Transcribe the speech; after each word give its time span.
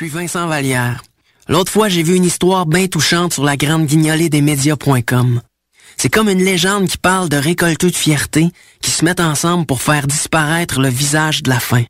suis 0.00 0.08
Vincent 0.08 0.46
Vallière. 0.46 1.02
L'autre 1.46 1.70
fois, 1.70 1.90
j'ai 1.90 2.02
vu 2.02 2.14
une 2.14 2.24
histoire 2.24 2.64
bien 2.64 2.86
touchante 2.86 3.34
sur 3.34 3.44
la 3.44 3.58
grande 3.58 3.84
guignolée 3.84 4.30
des 4.30 4.40
médias.com. 4.40 5.42
C'est 5.98 6.08
comme 6.08 6.30
une 6.30 6.42
légende 6.42 6.88
qui 6.88 6.96
parle 6.96 7.28
de 7.28 7.36
récolteux 7.36 7.90
de 7.90 7.96
fierté 7.96 8.48
qui 8.80 8.90
se 8.90 9.04
mettent 9.04 9.20
ensemble 9.20 9.66
pour 9.66 9.82
faire 9.82 10.06
disparaître 10.06 10.80
le 10.80 10.88
visage 10.88 11.42
de 11.42 11.50
la 11.50 11.60
faim. 11.60 11.84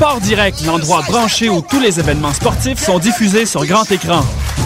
Sport 0.03 0.19
Direct, 0.19 0.65
l'endroit 0.65 1.01
branché 1.07 1.47
où 1.47 1.61
tous 1.61 1.79
les 1.79 1.97
événements 1.97 2.33
sportifs 2.33 2.77
sont 2.77 2.99
diffusés 2.99 3.45
sur 3.45 3.65
grand 3.65 3.89
écran. 3.89 4.19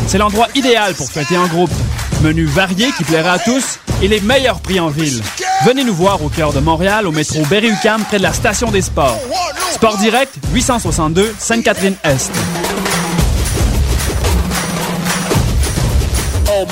C'est 0.08 0.18
l'endroit 0.18 0.48
idéal 0.56 0.96
pour 0.96 1.12
fêter 1.12 1.38
en 1.38 1.46
groupe. 1.46 1.70
Menu 2.24 2.46
varié 2.46 2.88
qui 2.98 3.04
plaira 3.04 3.34
à 3.34 3.38
tous 3.38 3.78
et 4.02 4.08
les 4.08 4.20
meilleurs 4.20 4.60
prix 4.62 4.80
en 4.80 4.88
ville. 4.88 5.22
Venez 5.64 5.84
nous 5.84 5.94
voir 5.94 6.24
au 6.24 6.30
cœur 6.30 6.54
de 6.54 6.60
Montréal, 6.60 7.06
au 7.06 7.12
métro 7.12 7.46
Berry-UQAM, 7.46 8.04
près 8.06 8.18
de 8.18 8.24
la 8.24 8.34
station 8.34 8.72
des 8.72 8.82
sports. 8.82 9.20
Sport 9.74 9.98
Direct, 9.98 10.34
862 10.56 11.36
Sainte-Catherine-Est. 11.38 12.32
Oh, 16.50 16.66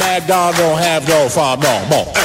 don't 0.57 0.79
have 0.79 1.07
no. 1.07 2.24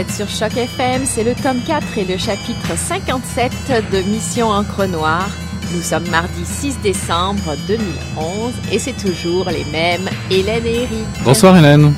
Êtes 0.00 0.10
sur 0.10 0.28
Choc 0.28 0.56
FM, 0.56 1.02
c'est 1.04 1.24
le 1.24 1.34
tome 1.34 1.60
4 1.66 1.98
et 1.98 2.04
le 2.04 2.16
chapitre 2.16 2.74
57 2.74 3.52
de 3.92 3.98
Mission 4.08 4.48
Encre 4.48 4.86
Noire. 4.88 5.28
Nous 5.74 5.82
sommes 5.82 6.08
mardi 6.08 6.42
6 6.42 6.78
décembre 6.82 7.54
2011 7.68 8.52
et 8.72 8.78
c'est 8.78 8.96
toujours 8.96 9.50
les 9.50 9.64
mêmes 9.66 10.08
Hélène 10.30 10.64
et 10.64 10.84
Eric. 10.84 11.06
Bonsoir 11.22 11.54
Hélène. 11.54 11.92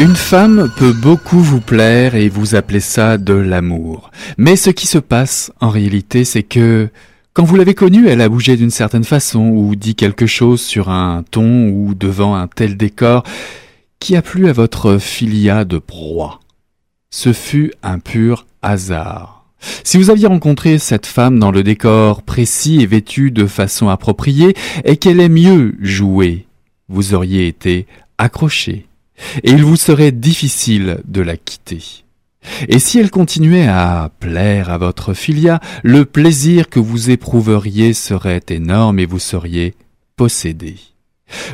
Une 0.00 0.14
femme 0.14 0.70
peut 0.76 0.92
beaucoup 0.92 1.40
vous 1.40 1.60
plaire 1.60 2.14
et 2.14 2.28
vous 2.28 2.54
appelez 2.54 2.78
ça 2.78 3.18
de 3.18 3.34
l'amour. 3.34 4.12
Mais 4.36 4.54
ce 4.54 4.70
qui 4.70 4.86
se 4.86 4.98
passe 4.98 5.50
en 5.60 5.70
réalité, 5.70 6.24
c'est 6.24 6.44
que 6.44 6.88
quand 7.32 7.42
vous 7.42 7.56
l'avez 7.56 7.74
connue, 7.74 8.06
elle 8.06 8.20
a 8.20 8.28
bougé 8.28 8.56
d'une 8.56 8.70
certaine 8.70 9.02
façon 9.02 9.48
ou 9.48 9.74
dit 9.74 9.96
quelque 9.96 10.26
chose 10.26 10.60
sur 10.60 10.88
un 10.88 11.24
ton 11.28 11.68
ou 11.70 11.94
devant 11.94 12.36
un 12.36 12.46
tel 12.46 12.76
décor 12.76 13.24
qui 13.98 14.14
a 14.14 14.22
plu 14.22 14.48
à 14.48 14.52
votre 14.52 14.98
filia 14.98 15.64
de 15.64 15.78
proie. 15.78 16.38
Ce 17.10 17.32
fut 17.32 17.72
un 17.82 17.98
pur 17.98 18.46
hasard. 18.62 19.46
Si 19.82 19.96
vous 19.96 20.10
aviez 20.10 20.28
rencontré 20.28 20.78
cette 20.78 21.06
femme 21.06 21.40
dans 21.40 21.50
le 21.50 21.64
décor 21.64 22.22
précis 22.22 22.82
et 22.82 22.86
vêtue 22.86 23.32
de 23.32 23.46
façon 23.46 23.88
appropriée 23.88 24.54
et 24.84 24.96
qu'elle 24.96 25.18
ait 25.18 25.28
mieux 25.28 25.74
joué, 25.80 26.46
vous 26.88 27.14
auriez 27.14 27.48
été 27.48 27.88
accroché 28.16 28.86
et 29.42 29.50
il 29.50 29.64
vous 29.64 29.76
serait 29.76 30.12
difficile 30.12 31.00
de 31.06 31.20
la 31.20 31.36
quitter. 31.36 32.04
Et 32.68 32.78
si 32.78 32.98
elle 32.98 33.10
continuait 33.10 33.66
à 33.66 34.10
plaire 34.20 34.70
à 34.70 34.78
votre 34.78 35.14
filia, 35.14 35.60
le 35.82 36.04
plaisir 36.04 36.68
que 36.68 36.80
vous 36.80 37.10
éprouveriez 37.10 37.92
serait 37.92 38.42
énorme 38.48 38.98
et 38.98 39.06
vous 39.06 39.18
seriez 39.18 39.74
possédé. 40.16 40.76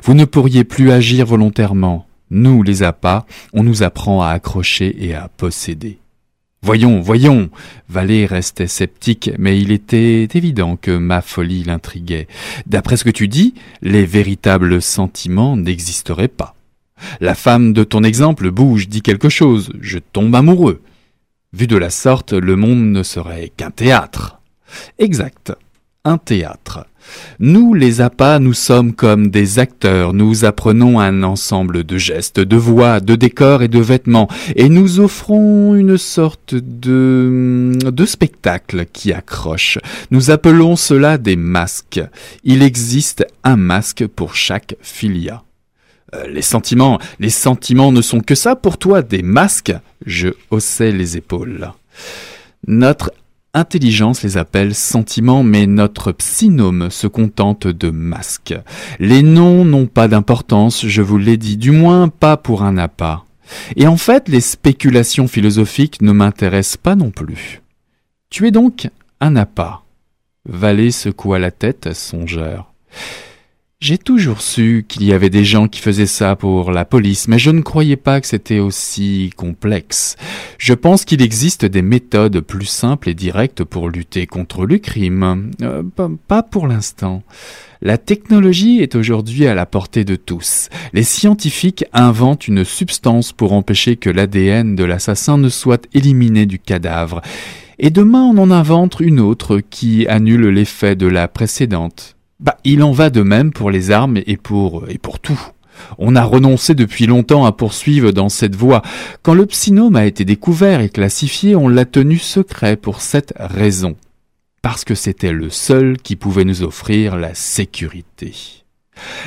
Vous 0.05 0.15
ne 0.15 0.25
pourriez 0.25 0.65
plus 0.65 0.91
agir 0.91 1.27
volontairement. 1.27 2.07
Nous, 2.31 2.63
les 2.63 2.83
appâts, 2.83 3.27
on 3.53 3.63
nous 3.63 3.83
apprend 3.83 4.23
à 4.23 4.29
accrocher 4.29 5.05
et 5.05 5.15
à 5.15 5.29
posséder. 5.29 5.99
Voyons, 6.63 7.01
voyons. 7.01 7.51
Vallée 7.91 8.25
restait 8.25 8.69
sceptique, 8.69 9.31
mais 9.39 9.61
il 9.61 9.71
était 9.71 10.27
évident 10.33 10.77
que 10.77 10.97
ma 10.97 11.21
folie 11.21 11.63
l'intriguait. 11.63 12.27
D'après 12.67 12.97
ce 12.97 13.05
que 13.05 13.11
tu 13.11 13.29
dis, 13.29 13.55
les 13.83 14.07
véritables 14.07 14.81
sentiments 14.81 15.57
n'existeraient 15.59 16.29
pas. 16.29 16.55
La 17.21 17.35
femme 17.35 17.73
de 17.73 17.85
ton 17.85 18.03
exemple 18.03 18.51
bouge, 18.51 18.89
dit 18.89 19.03
quelque 19.03 19.29
chose, 19.29 19.73
je 19.81 19.99
tombe 19.99 20.35
amoureux. 20.35 20.81
Vu 21.53 21.67
de 21.67 21.77
la 21.77 21.91
sorte, 21.91 22.33
le 22.33 22.57
monde 22.57 22.85
ne 22.85 23.03
serait 23.03 23.53
qu'un 23.57 23.71
théâtre. 23.71 24.41
Exact, 24.99 25.53
un 26.05 26.19
théâtre. 26.19 26.87
Nous, 27.39 27.75
les 27.75 28.01
appâts, 28.01 28.39
nous 28.39 28.55
sommes 28.55 28.93
comme 28.93 29.29
des 29.29 29.59
acteurs, 29.59 30.15
nous 30.15 30.45
apprenons 30.45 30.99
un 30.99 31.23
ensemble 31.23 31.85
de 31.85 31.99
gestes, 31.99 32.41
de 32.41 32.57
voix, 32.57 33.01
de 33.01 33.15
décors 33.15 33.63
et 33.63 33.69
de 33.69 33.79
vêtements, 33.79 34.29
et 34.57 34.69
nous 34.69 35.01
offrons 35.01 35.75
une 35.75 35.99
sorte 35.99 36.55
de, 36.55 37.73
de 37.85 38.07
spectacle 38.07 38.87
qui 38.93 39.13
accroche. 39.13 39.79
Nous 40.11 40.31
appelons 40.31 40.77
cela 40.77 41.19
des 41.19 41.37
masques. 41.37 42.03
Il 42.43 42.63
existe 42.63 43.27
un 43.43 43.57
masque 43.57 44.07
pour 44.07 44.35
chaque 44.35 44.77
filia. 44.81 45.43
Euh, 46.15 46.27
les 46.29 46.43
sentiments, 46.43 46.99
les 47.19 47.31
sentiments 47.31 47.93
ne 47.93 48.03
sont 48.03 48.21
que 48.21 48.35
ça 48.35 48.57
pour 48.57 48.79
toi, 48.79 49.03
des 49.03 49.23
masques 49.23 49.75
Je 50.07 50.29
haussais 50.51 50.93
les 50.93 51.17
épaules. 51.17 51.73
Notre 52.67 53.13
intelligence 53.53 54.23
les 54.23 54.37
appelle 54.37 54.75
sentiments, 54.75 55.43
mais 55.43 55.67
notre 55.67 56.13
psynome 56.13 56.91
se 56.91 57.07
contente 57.07 57.67
de 57.67 57.91
masques. 57.91 58.55
Les 58.99 59.23
noms 59.23 59.65
n'ont 59.65 59.87
pas 59.87 60.09
d'importance, 60.09 60.87
je 60.87 61.03
vous 61.03 61.19
l'ai 61.19 61.37
dit, 61.37 61.57
du 61.57 61.71
moins 61.71 62.09
pas 62.09 62.37
pour 62.37 62.63
un 62.63 62.77
appât. 62.77 63.25
Et 63.77 63.87
en 63.87 63.97
fait, 63.97 64.29
les 64.29 64.41
spéculations 64.41 65.29
philosophiques 65.29 66.03
ne 66.03 66.13
m'intéressent 66.13 66.79
pas 66.79 66.97
non 66.97 67.11
plus. 67.11 67.63
Tu 68.31 68.47
es 68.49 68.51
donc 68.51 68.89
un 69.21 69.37
appât. 69.37 69.83
Valet 70.47 70.91
secoua 70.91 71.39
la 71.39 71.51
tête, 71.51 71.93
songeur. 71.95 72.73
J'ai 73.85 73.99
toujours 73.99 74.41
su 74.41 74.87
qu'il 74.89 75.05
y 75.05 75.13
avait 75.13 75.29
des 75.29 75.45
gens 75.45 75.69
qui 75.69 75.83
faisaient 75.83 76.07
ça 76.07 76.37
pour 76.37 76.73
la 76.73 76.87
police, 76.87 77.29
mais 77.29 77.39
je 77.39 77.51
ne 77.51 77.61
croyais 77.61 77.97
pas 77.97 78.19
que 78.23 78.27
c'était 78.27 78.59
aussi 78.59 79.31
complexe. 79.37 80.17
Je 80.57 80.73
pense 80.73 81.05
qu'il 81.05 81.21
existe 81.21 81.67
des 81.67 81.83
méthodes 81.83 82.41
plus 82.41 82.65
simples 82.65 83.11
et 83.11 83.15
directes 83.15 83.63
pour 83.63 83.91
lutter 83.91 84.27
contre 84.27 84.65
le 84.65 84.79
crime. 84.79 85.51
Euh, 85.61 85.83
pas, 85.83 86.09
pas 86.29 86.43
pour 86.43 86.67
l'instant. 86.67 87.23
La 87.83 87.99
technologie 87.99 88.81
est 88.81 88.95
aujourd'hui 88.95 89.47
à 89.47 89.55
la 89.55 89.67
portée 89.67 90.05
de 90.05 90.17
tous. 90.17 90.71
Les 90.95 91.03
scientifiques 91.03 91.85
inventent 91.93 92.49
une 92.49 92.65
substance 92.65 93.33
pour 93.33 93.53
empêcher 93.53 93.97
que 93.97 94.09
l'ADN 94.09 94.77
de 94.77 94.85
l'assassin 94.85 95.37
ne 95.37 95.51
soit 95.51 95.87
éliminé 95.93 96.47
du 96.47 96.59
cadavre. 96.59 97.21
Et 97.79 97.91
demain 97.91 98.23
on 98.23 98.39
en 98.39 98.51
invente 98.51 98.97
une 99.01 99.21
autre 99.21 99.61
qui 99.61 100.07
annule 100.07 100.49
l'effet 100.49 100.97
de 100.97 101.07
la 101.07 101.29
précédente. 101.29 102.14
Bah, 102.45 102.59
il 102.63 102.83
en 102.83 102.93
va 102.93 103.09
de 103.09 103.23
même 103.23 103.53
pour 103.53 103.71
les 103.71 103.91
armes 103.91 104.19
et 104.27 104.37
pour, 104.37 104.85
et 104.89 104.99
pour 104.99 105.19
tout. 105.19 105.41
On 105.99 106.15
a 106.15 106.23
renoncé 106.23 106.75
depuis 106.75 107.07
longtemps 107.07 107.47
à 107.47 107.53
poursuivre 107.53 108.13
dans 108.13 108.29
cette 108.29 108.55
voie. 108.55 108.83
Quand 109.23 109.35
le 109.35 109.47
psynome 109.47 109.97
a 109.97 110.05
été 110.05 110.27
découvert 110.27 110.81
et 110.81 110.91
classifié, 110.91 111.57
on 111.57 111.69
l'a 111.69 111.87
tenu 111.87 112.19
secret 112.19 112.77
pour 112.77 113.01
cette 113.01 113.33
raison. 113.39 113.97
parce 114.63 114.85
que 114.85 114.95
c'était 114.95 115.33
le 115.33 115.51
seul 115.51 115.99
qui 115.99 116.17
pouvait 116.17 116.47
nous 116.47 116.63
offrir 116.63 117.17
la 117.17 117.35
sécurité. 117.35 118.35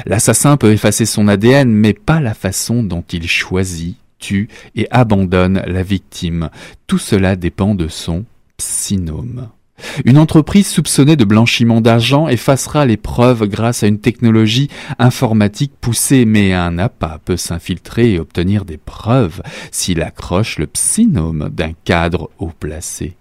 L'assassin 0.07 0.57
peut 0.57 0.71
effacer 0.71 1.05
son 1.05 1.27
ADN, 1.27 1.69
mais 1.69 1.93
pas 1.93 2.19
la 2.19 2.33
façon 2.33 2.81
dont 2.81 3.03
il 3.11 3.27
choisit, 3.27 3.97
tue 4.17 4.47
et 4.75 4.87
abandonne 4.89 5.61
la 5.67 5.83
victime. 5.83 6.49
Tout 6.87 6.97
cela 6.97 7.35
dépend 7.35 7.75
de 7.75 7.87
son 7.87 8.25
psynome. 8.57 9.49
Une 10.05 10.17
entreprise 10.17 10.67
soupçonnée 10.67 11.15
de 11.15 11.25
blanchiment 11.25 11.81
d'argent 11.81 12.27
effacera 12.27 12.85
les 12.85 12.97
preuves 12.97 13.47
grâce 13.47 13.83
à 13.83 13.87
une 13.87 13.99
technologie 13.99 14.69
informatique 14.99 15.73
poussée, 15.79 16.25
mais 16.25 16.53
un 16.53 16.77
appât 16.77 17.19
peut 17.25 17.37
s'infiltrer 17.37 18.13
et 18.13 18.19
obtenir 18.19 18.65
des 18.65 18.77
preuves 18.77 19.41
s'il 19.71 20.01
accroche 20.01 20.57
le 20.57 20.67
psynome 20.67 21.49
d'un 21.51 21.73
cadre 21.83 22.29
haut 22.39 22.51
placé. 22.59 23.15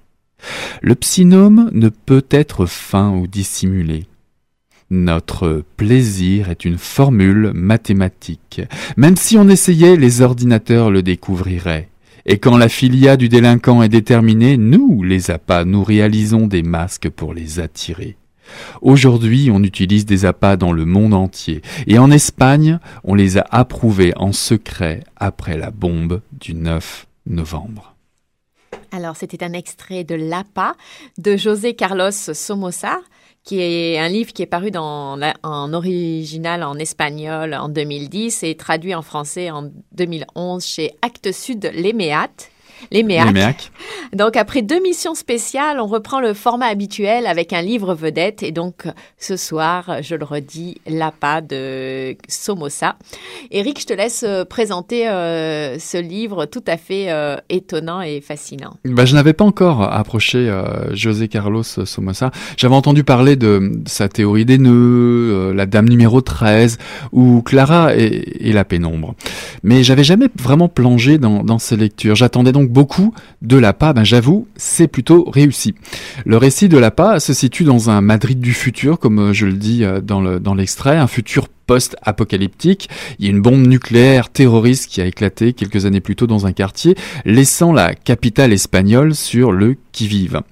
Le 0.83 0.95
psynome 0.95 1.71
ne 1.73 1.89
peut 1.89 2.27
être 2.31 2.67
fin 2.67 3.11
ou 3.11 3.27
dissimulé. 3.27 4.07
Notre 4.91 5.65
plaisir 5.77 6.51
est 6.51 6.65
une 6.65 6.79
formule 6.79 7.51
mathématique. 7.53 8.61
Même 8.97 9.17
si 9.17 9.37
on 9.37 9.49
essayait, 9.49 9.97
les 9.97 10.21
ordinateurs 10.21 10.91
le 10.91 11.03
découvriraient. 11.03 11.89
Et 12.29 12.39
quand 12.39 12.57
la 12.57 12.69
filia 12.69 13.17
du 13.17 13.29
délinquant 13.29 13.85
est 13.85 13.89
déterminée, 13.89 14.57
nous, 14.57 15.05
les 15.05 15.31
appâts, 15.31 15.65
nous 15.65 15.85
réalisons 15.85 16.49
des 16.49 16.65
masques 16.65 17.09
pour 17.09 17.33
les 17.33 17.61
attirer. 17.61 18.17
Aujourd'hui, 18.83 19.49
on 19.53 19.63
utilise 19.63 20.07
des 20.07 20.25
appâts 20.25 20.57
dans 20.57 20.73
le 20.73 20.85
monde 20.85 21.15
entier, 21.15 21.63
et 21.87 21.99
en 21.99 22.11
Espagne, 22.11 22.81
on 23.05 23.15
les 23.15 23.39
a 23.39 23.47
approuvés 23.51 24.13
en 24.17 24.33
secret 24.33 25.05
après 25.17 25.57
la 25.57 25.71
bombe 25.71 26.21
du 26.33 26.55
9 26.55 27.07
novembre. 27.27 27.95
Alors, 28.91 29.17
c'était 29.17 29.45
un 29.45 29.53
extrait 29.53 30.03
de 30.03 30.17
L'APA 30.17 30.75
de 31.19 31.37
José 31.37 31.75
Carlos 31.75 32.11
Somoza, 32.11 32.99
qui 33.47 33.61
est 33.61 33.99
un 33.99 34.09
livre 34.09 34.33
qui 34.33 34.43
est 34.43 34.47
paru 34.47 34.71
en 34.75 35.73
original 35.73 36.65
en 36.65 36.75
espagnol 36.75 37.55
en 37.55 37.69
2010 37.69 38.43
et 38.43 38.57
traduit 38.57 38.95
en 38.95 39.03
français 39.03 39.51
en 39.51 39.71
2011 39.93 40.65
chez 40.65 40.91
Actes 41.01 41.33
Sud 41.33 41.71
Les 42.91 43.03
MEAC. 43.03 43.71
Donc 44.13 44.37
après 44.37 44.63
deux 44.63 44.81
missions 44.81 45.15
spéciales, 45.15 45.81
on 45.81 45.87
reprend 45.87 46.21
le 46.21 46.35
format 46.35 46.67
habituel 46.67 47.27
avec 47.27 47.53
un 47.53 47.63
livre 47.63 47.95
vedette. 47.95 48.43
Et 48.43 48.53
donc 48.53 48.87
ce 49.19 49.37
soir, 49.37 50.03
je 50.03 50.15
le 50.15 50.25
redis, 50.25 50.81
L'APA 50.87 51.41
de 51.41 52.17
Somoza. 52.29 52.97
Eric, 53.51 53.81
je 53.81 53.87
te 53.87 53.93
laisse 53.93 54.25
euh, 54.27 54.45
présenter 54.45 55.09
euh, 55.09 55.79
ce 55.79 55.99
livre 55.99 56.47
tout 56.47 56.63
à 56.67 56.77
fait 56.77 57.11
euh, 57.11 57.37
étonnant 57.49 58.01
et 58.01 58.21
fascinant. 58.21 58.77
Bah, 58.85 59.05
je 59.05 59.15
n'avais 59.15 59.33
pas 59.33 59.45
encore 59.45 59.83
approché 59.83 60.51
José 60.93 61.29
Carlos 61.29 61.63
Somoza. 61.63 62.31
J'avais 62.57 62.75
entendu 62.75 63.05
parler 63.05 63.37
de 63.37 63.73
sa 63.87 64.09
théorie 64.09 64.45
des 64.45 64.59
nœuds, 64.59 65.53
la 65.53 65.67
dame 65.67 65.89
numéro 65.89 66.21
13 66.21 66.79
ou 67.13 67.43
Clara 67.43 67.95
et, 67.95 68.53
la 68.53 68.65
pénombre. 68.65 69.15
Mais 69.63 69.83
j'avais 69.83 70.05
jamais 70.05 70.29
vraiment 70.41 70.69
plongé 70.69 71.19
dans, 71.19 71.43
dans 71.43 71.59
ces 71.59 71.77
lectures. 71.77 72.15
J'attendais 72.15 72.53
donc 72.53 72.66
beaucoup 72.67 73.15
de 73.43 73.57
l'APA, 73.57 73.93
ben 73.93 74.05
j'avoue, 74.05 74.47
c'est 74.57 74.89
plutôt 74.89 75.25
réussi. 75.25 75.75
Le 76.25 76.37
récit 76.37 76.69
de 76.69 76.79
l'APA 76.79 77.21
se 77.21 77.33
situe 77.33 77.65
dans 77.65 77.91
un 77.91 78.01
Madrid 78.01 78.41
du 78.41 78.53
futur, 78.53 78.99
comme 78.99 79.19
euh, 79.19 79.33
je 79.33 79.47
le 79.47 79.55
dis 79.55 79.85
euh, 79.85 80.01
dans 80.01 80.55
l'extrait, 80.55 80.97
un 80.97 81.07
futur 81.07 81.49
post-apocalyptique. 81.67 82.89
Il 83.19 83.27
y 83.27 83.29
a 83.29 83.31
une 83.31 83.43
bombe 83.43 83.67
nucléaire 83.67 84.31
terroriste 84.31 84.91
qui 84.91 85.01
a 85.01 85.07
éclaté 85.07 85.53
quelques 85.53 85.87
années 85.87 86.01
plus 86.01 86.17
tôt 86.17 86.27
dans 86.27 86.47
un 86.47 86.53
quartier, 86.53 86.95
laissant 87.25 87.73
la 87.73 87.95
capitale 87.95 88.53
espagnole 88.53 89.15
sur 89.15 89.53
le 89.53 89.77
qui-vive. 89.93 90.43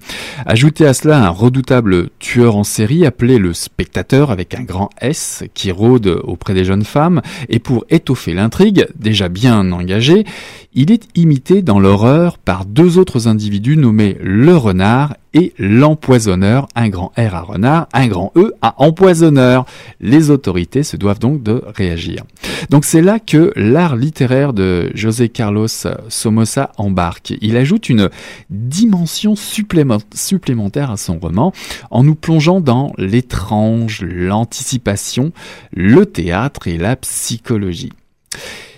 Ajoutez 0.45 0.87
à 0.87 0.93
cela 0.93 1.23
un 1.23 1.29
redoutable 1.29 2.09
tueur 2.19 2.55
en 2.55 2.63
série 2.63 3.05
appelé 3.05 3.37
le 3.37 3.53
spectateur 3.53 4.31
avec 4.31 4.55
un 4.55 4.63
grand 4.63 4.89
S 4.99 5.43
qui 5.53 5.71
rôde 5.71 6.07
auprès 6.23 6.53
des 6.53 6.65
jeunes 6.65 6.83
femmes 6.83 7.21
et 7.47 7.59
pour 7.59 7.85
étoffer 7.89 8.33
l'intrigue, 8.33 8.87
déjà 8.95 9.29
bien 9.29 9.71
engagée, 9.71 10.25
il 10.73 10.91
est 10.91 11.07
imité 11.15 11.61
dans 11.61 11.79
l'horreur 11.79 12.37
par 12.37 12.65
deux 12.65 12.97
autres 12.97 13.27
individus 13.27 13.77
nommés 13.77 14.17
le 14.19 14.55
renard 14.57 15.15
et 15.35 15.53
l'empoisonneur, 15.59 16.67
un 16.75 16.87
grand 16.87 17.11
R 17.17 17.35
à 17.35 17.41
renard, 17.41 17.87
un 17.93 18.07
grand 18.07 18.31
E 18.37 18.53
à 18.61 18.81
empoisonneur. 18.81 19.65
Les 19.99 20.31
autorités 20.31 20.81
se 20.81 20.97
doivent 20.97 21.19
donc 21.19 21.43
de 21.43 21.61
réagir. 21.75 22.23
Donc 22.69 22.85
c'est 22.85 23.01
là 23.01 23.19
que 23.19 23.51
l'art 23.57 23.97
littéraire 23.97 24.53
de 24.53 24.91
José 24.95 25.27
Carlos 25.27 25.67
Somoza 26.07 26.71
embarque. 26.77 27.33
Il 27.41 27.57
ajoute 27.57 27.89
une 27.89 28.09
dimension 28.49 29.35
supplémentaire 29.35 30.89
à 30.89 30.97
son 30.97 31.19
roman 31.19 31.51
en 31.91 32.03
nous 32.03 32.15
plongeant 32.15 32.61
dans 32.61 32.93
l'étrange, 32.97 34.01
l'anticipation, 34.01 35.33
le 35.73 36.05
théâtre 36.05 36.69
et 36.69 36.77
la 36.77 36.95
psychologie. 36.95 37.91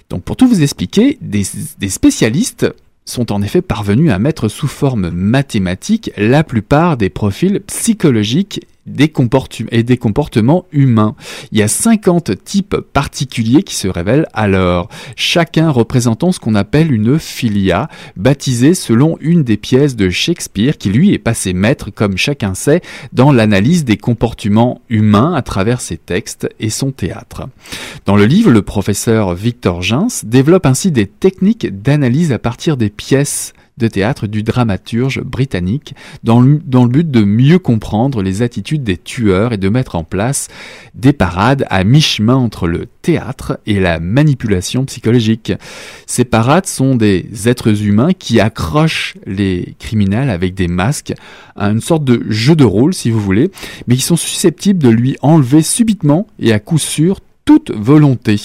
Donc 0.09 0.23
pour 0.23 0.35
tout 0.35 0.47
vous 0.47 0.63
expliquer, 0.63 1.19
des, 1.21 1.43
des 1.77 1.89
spécialistes 1.89 2.65
sont 3.09 3.31
en 3.31 3.41
effet 3.41 3.61
parvenus 3.61 4.11
à 4.11 4.19
mettre 4.19 4.47
sous 4.47 4.67
forme 4.67 5.09
mathématique 5.09 6.11
la 6.17 6.43
plupart 6.43 6.97
des 6.97 7.09
profils 7.09 7.61
psychologiques 7.61 8.61
des 8.87 9.09
comportements 9.09 10.65
humains. 10.71 11.15
Il 11.51 11.59
y 11.59 11.61
a 11.61 11.67
50 11.67 12.43
types 12.43 12.77
particuliers 12.93 13.63
qui 13.63 13.75
se 13.75 13.87
révèlent 13.87 14.27
alors, 14.33 14.89
chacun 15.15 15.69
représentant 15.69 16.31
ce 16.31 16.39
qu'on 16.39 16.55
appelle 16.55 16.91
une 16.91 17.19
filia, 17.19 17.89
baptisée 18.15 18.73
selon 18.73 19.17
une 19.19 19.43
des 19.43 19.57
pièces 19.57 19.95
de 19.95 20.09
Shakespeare 20.09 20.77
qui 20.77 20.89
lui 20.89 21.13
est 21.13 21.19
passé 21.19 21.53
maître, 21.53 21.89
comme 21.91 22.17
chacun 22.17 22.53
sait, 22.53 22.81
dans 23.13 23.31
l'analyse 23.31 23.85
des 23.85 23.97
comportements 23.97 24.81
humains 24.89 25.33
à 25.33 25.41
travers 25.41 25.81
ses 25.81 25.97
textes 25.97 26.49
et 26.59 26.69
son 26.69 26.91
théâtre. 26.91 27.47
Dans 28.05 28.15
le 28.15 28.25
livre, 28.25 28.51
le 28.51 28.61
professeur 28.61 29.35
Victor 29.35 29.81
Jens 29.81 30.25
développe 30.25 30.65
ainsi 30.65 30.91
des 30.91 31.07
techniques 31.07 31.81
d'analyse 31.81 32.31
à 32.31 32.39
partir 32.39 32.77
des 32.77 32.89
pièces 32.89 33.53
de 33.77 33.87
théâtre 33.87 34.27
du 34.27 34.43
dramaturge 34.43 35.21
britannique 35.21 35.95
dans 36.23 36.41
le, 36.41 36.87
but 36.87 37.09
de 37.09 37.23
mieux 37.23 37.59
comprendre 37.59 38.21
les 38.21 38.41
attitudes 38.41 38.83
des 38.83 38.97
tueurs 38.97 39.53
et 39.53 39.57
de 39.57 39.69
mettre 39.69 39.95
en 39.95 40.03
place 40.03 40.47
des 40.95 41.13
parades 41.13 41.65
à 41.69 41.83
mi-chemin 41.83 42.35
entre 42.35 42.67
le 42.67 42.87
théâtre 43.01 43.59
et 43.65 43.79
la 43.79 43.99
manipulation 43.99 44.85
psychologique. 44.85 45.53
Ces 46.05 46.25
parades 46.25 46.65
sont 46.65 46.95
des 46.95 47.47
êtres 47.47 47.83
humains 47.83 48.13
qui 48.13 48.39
accrochent 48.39 49.15
les 49.25 49.75
criminels 49.79 50.29
avec 50.29 50.53
des 50.53 50.67
masques, 50.67 51.13
une 51.55 51.81
sorte 51.81 52.03
de 52.03 52.23
jeu 52.29 52.55
de 52.55 52.65
rôle 52.65 52.93
si 52.93 53.11
vous 53.11 53.19
voulez, 53.19 53.51
mais 53.87 53.95
qui 53.95 54.01
sont 54.01 54.17
susceptibles 54.17 54.81
de 54.81 54.89
lui 54.89 55.17
enlever 55.21 55.61
subitement 55.61 56.27
et 56.39 56.51
à 56.51 56.59
coup 56.59 56.79
sûr 56.79 57.19
toute 57.47 57.71
volonté. 57.71 58.35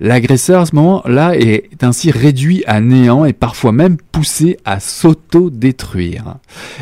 L'agresseur 0.00 0.62
à 0.62 0.66
ce 0.66 0.74
moment-là 0.74 1.38
est 1.38 1.70
ainsi 1.82 2.10
réduit 2.10 2.64
à 2.66 2.80
néant 2.80 3.24
et 3.24 3.32
parfois 3.32 3.70
même 3.70 3.96
poussé 3.96 4.58
à 4.64 4.80
s'auto-détruire. 4.80 6.38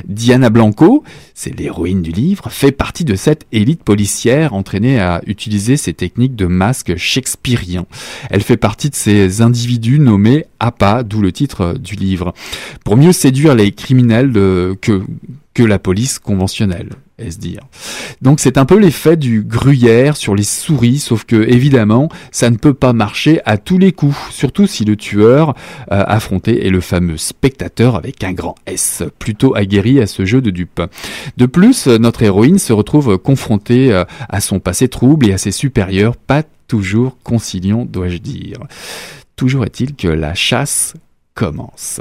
Diana 0.07 0.49
Blanco, 0.49 1.05
c'est 1.35 1.55
l'héroïne 1.57 2.01
du 2.01 2.13
livre, 2.13 2.49
fait 2.51 2.73
partie 2.73 3.05
de 3.05 3.15
cette 3.15 3.47
élite 3.53 3.85
policière 3.85 4.55
entraînée 4.55 4.99
à 4.99 5.21
utiliser 5.27 5.77
ces 5.77 5.93
techniques 5.93 6.35
de 6.35 6.47
masque 6.47 6.97
shakespearien. 6.97 7.85
Elle 8.31 8.43
fait 8.43 8.57
partie 8.57 8.89
de 8.89 8.95
ces 8.95 9.43
individus 9.43 9.99
nommés 9.99 10.47
APA, 10.61 11.03
d'où 11.03 11.21
le 11.21 11.31
titre 11.31 11.75
du 11.79 11.95
livre, 11.95 12.33
pour 12.87 12.97
mieux 12.97 13.13
séduire 13.13 13.55
les 13.55 13.71
criminels 13.73 14.33
que, 14.81 15.03
que 15.53 15.63
la 15.63 15.79
police 15.79 16.19
conventionnelle 16.19 16.89
dire. 17.19 17.61
Donc 18.23 18.41
c'est 18.41 18.59
un 18.59 18.65
peu 18.65 18.79
l'effet 18.79 19.17
du 19.17 19.43
gruyère 19.43 20.17
sur 20.17 20.35
les 20.35 20.43
souris, 20.43 20.99
sauf 20.99 21.25
que 21.25 21.37
évidemment 21.49 22.09
ça 22.31 22.51
ne 22.51 22.57
peut 22.57 22.75
pas 22.75 22.93
marcher 22.93 23.41
à 23.45 23.59
tous 23.59 23.79
les 23.79 23.93
coups, 23.93 24.17
surtout 24.31 24.67
si 24.67 24.85
le 24.85 24.97
tueur 24.97 25.51
euh, 25.93 26.05
affronté 26.07 26.67
est 26.67 26.71
le 26.71 26.81
fameux 26.81 27.17
spectateur 27.17 27.97
avec 27.97 28.23
un 28.25 28.33
grand 28.33 28.55
S, 28.67 29.03
plutôt 29.19 29.55
aguerri 29.55 30.01
à 30.01 30.07
ce 30.07 30.25
jeu 30.25 30.41
de 30.41 30.51
dupe. 30.51 30.83
De 31.37 31.47
plus, 31.47 31.87
notre 31.87 32.23
héroïne 32.23 32.59
se 32.59 32.73
retrouve 32.73 33.19
confrontée 33.19 33.93
euh, 33.93 34.05
à 34.29 34.41
son 34.41 34.61
passé 34.61 34.89
trouble 34.89 35.29
et 35.29 35.33
à 35.33 35.39
ses 35.39 35.53
supérieurs, 35.53 36.17
pas 36.17 36.43
toujours 36.69 37.17
conciliants 37.23 37.85
dois-je 37.85 38.19
dire. 38.19 38.59
Toujours 39.37 39.65
est-il 39.65 39.95
que 39.95 40.09
la 40.09 40.35
chasse 40.35 40.95
commence. 41.37 42.01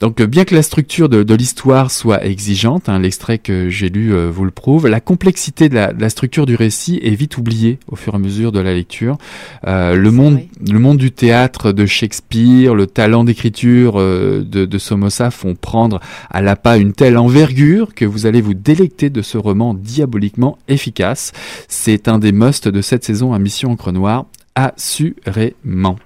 Donc 0.00 0.20
euh, 0.20 0.26
bien 0.26 0.44
que 0.44 0.54
la 0.54 0.62
structure 0.62 1.08
de, 1.08 1.34
l'histoire 1.34 1.90
soit 1.90 2.24
exigeante, 2.24 2.88
hein, 2.88 2.98
l'extrait 2.98 3.38
que 3.38 3.68
j'ai 3.68 3.88
lu 3.88 4.14
euh, 4.14 4.30
vous 4.30 4.44
le 4.44 4.50
prouve, 4.50 4.86
la 4.86 5.00
complexité 5.00 5.68
de 5.68 5.74
la, 5.74 6.08
structure 6.10 6.46
du 6.46 6.54
récit 6.54 7.00
est 7.02 7.14
vite 7.14 7.38
oubliée 7.38 7.78
au 7.88 7.96
fur 7.96 8.12
et 8.12 8.16
à 8.16 8.18
mesure 8.18 8.52
de 8.52 8.60
la 8.60 8.74
lecture. 8.74 9.18
Euh, 9.66 9.94
le, 9.94 10.10
monde, 10.10 10.40
le 10.70 10.78
monde 10.78 10.98
du 10.98 11.10
théâtre 11.10 11.72
de 11.72 11.86
Shakespeare, 11.86 12.74
le 12.74 12.86
talent 12.86 13.24
d'écriture 13.24 13.98
de, 13.98 14.42
de 14.42 14.78
Somoza 14.78 15.30
font 15.30 15.54
prendre 15.54 16.00
à 16.30 16.40
la 16.40 16.56
pas 16.56 16.76
une 16.76 16.92
telle 16.92 17.18
envergure 17.18 17.94
que 17.94 18.04
vous 18.04 18.26
allez 18.26 18.40
vous 18.40 18.54
délecter 18.54 19.10
de 19.10 19.22
ce 19.22 19.38
roman 19.38 19.74
diaboliquement 19.74 20.58
efficace. 20.68 21.32
C'est 21.68 22.08
un 22.08 22.18
des 22.18 22.32
musts 22.32 22.68
de 22.68 22.82
cette 22.82 23.04
saison 23.04 23.32
à 23.32 23.38
Mission 23.38 23.72
Encre 23.72 23.92
Noire, 23.92 24.26
assurément. 24.54 25.98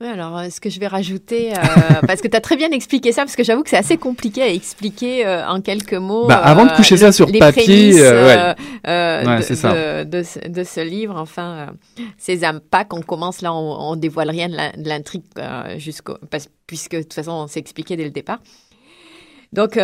Oui, 0.00 0.08
alors, 0.08 0.36
euh, 0.36 0.50
ce 0.50 0.60
que 0.60 0.70
je 0.70 0.80
vais 0.80 0.88
rajouter, 0.88 1.52
euh, 1.52 1.60
parce 2.06 2.20
que 2.20 2.26
tu 2.26 2.36
as 2.36 2.40
très 2.40 2.56
bien 2.56 2.70
expliqué 2.72 3.12
ça, 3.12 3.22
parce 3.22 3.36
que 3.36 3.44
j'avoue 3.44 3.62
que 3.62 3.70
c'est 3.70 3.76
assez 3.76 3.96
compliqué 3.96 4.42
à 4.42 4.48
expliquer 4.48 5.24
euh, 5.24 5.46
en 5.46 5.60
quelques 5.60 5.94
mots. 5.94 6.26
Bah, 6.26 6.38
avant 6.38 6.66
de 6.66 6.72
euh, 6.72 6.74
coucher 6.76 6.96
ça 6.96 7.12
sur 7.12 7.26
les 7.28 7.38
papier, 7.38 7.62
prémices, 7.64 8.00
Ouais, 8.00 9.36
de, 9.38 9.42
c'est 9.42 9.54
ça. 9.54 10.02
de, 10.02 10.04
de 10.10 10.22
ce- 10.24 10.48
de 10.48 10.64
ce 10.64 10.80
livre. 10.80 11.14
Enfin, 11.16 11.68
ces 12.18 12.44
impacts, 12.44 12.92
on 12.92 13.02
commence 13.02 13.40
là, 13.40 13.54
on, 13.54 13.92
on 13.92 13.96
dévoile 13.96 14.30
rien 14.30 14.48
de 14.48 14.88
l'intrigue 14.88 15.22
jusqu'au, 15.78 16.16
puisque 16.66 16.96
de 16.96 17.02
toute 17.02 17.14
façon, 17.14 17.30
on 17.30 17.46
s'est 17.46 17.60
expliqué 17.60 17.96
dès 17.96 18.04
le 18.04 18.10
départ. 18.10 18.40
Donc, 19.52 19.78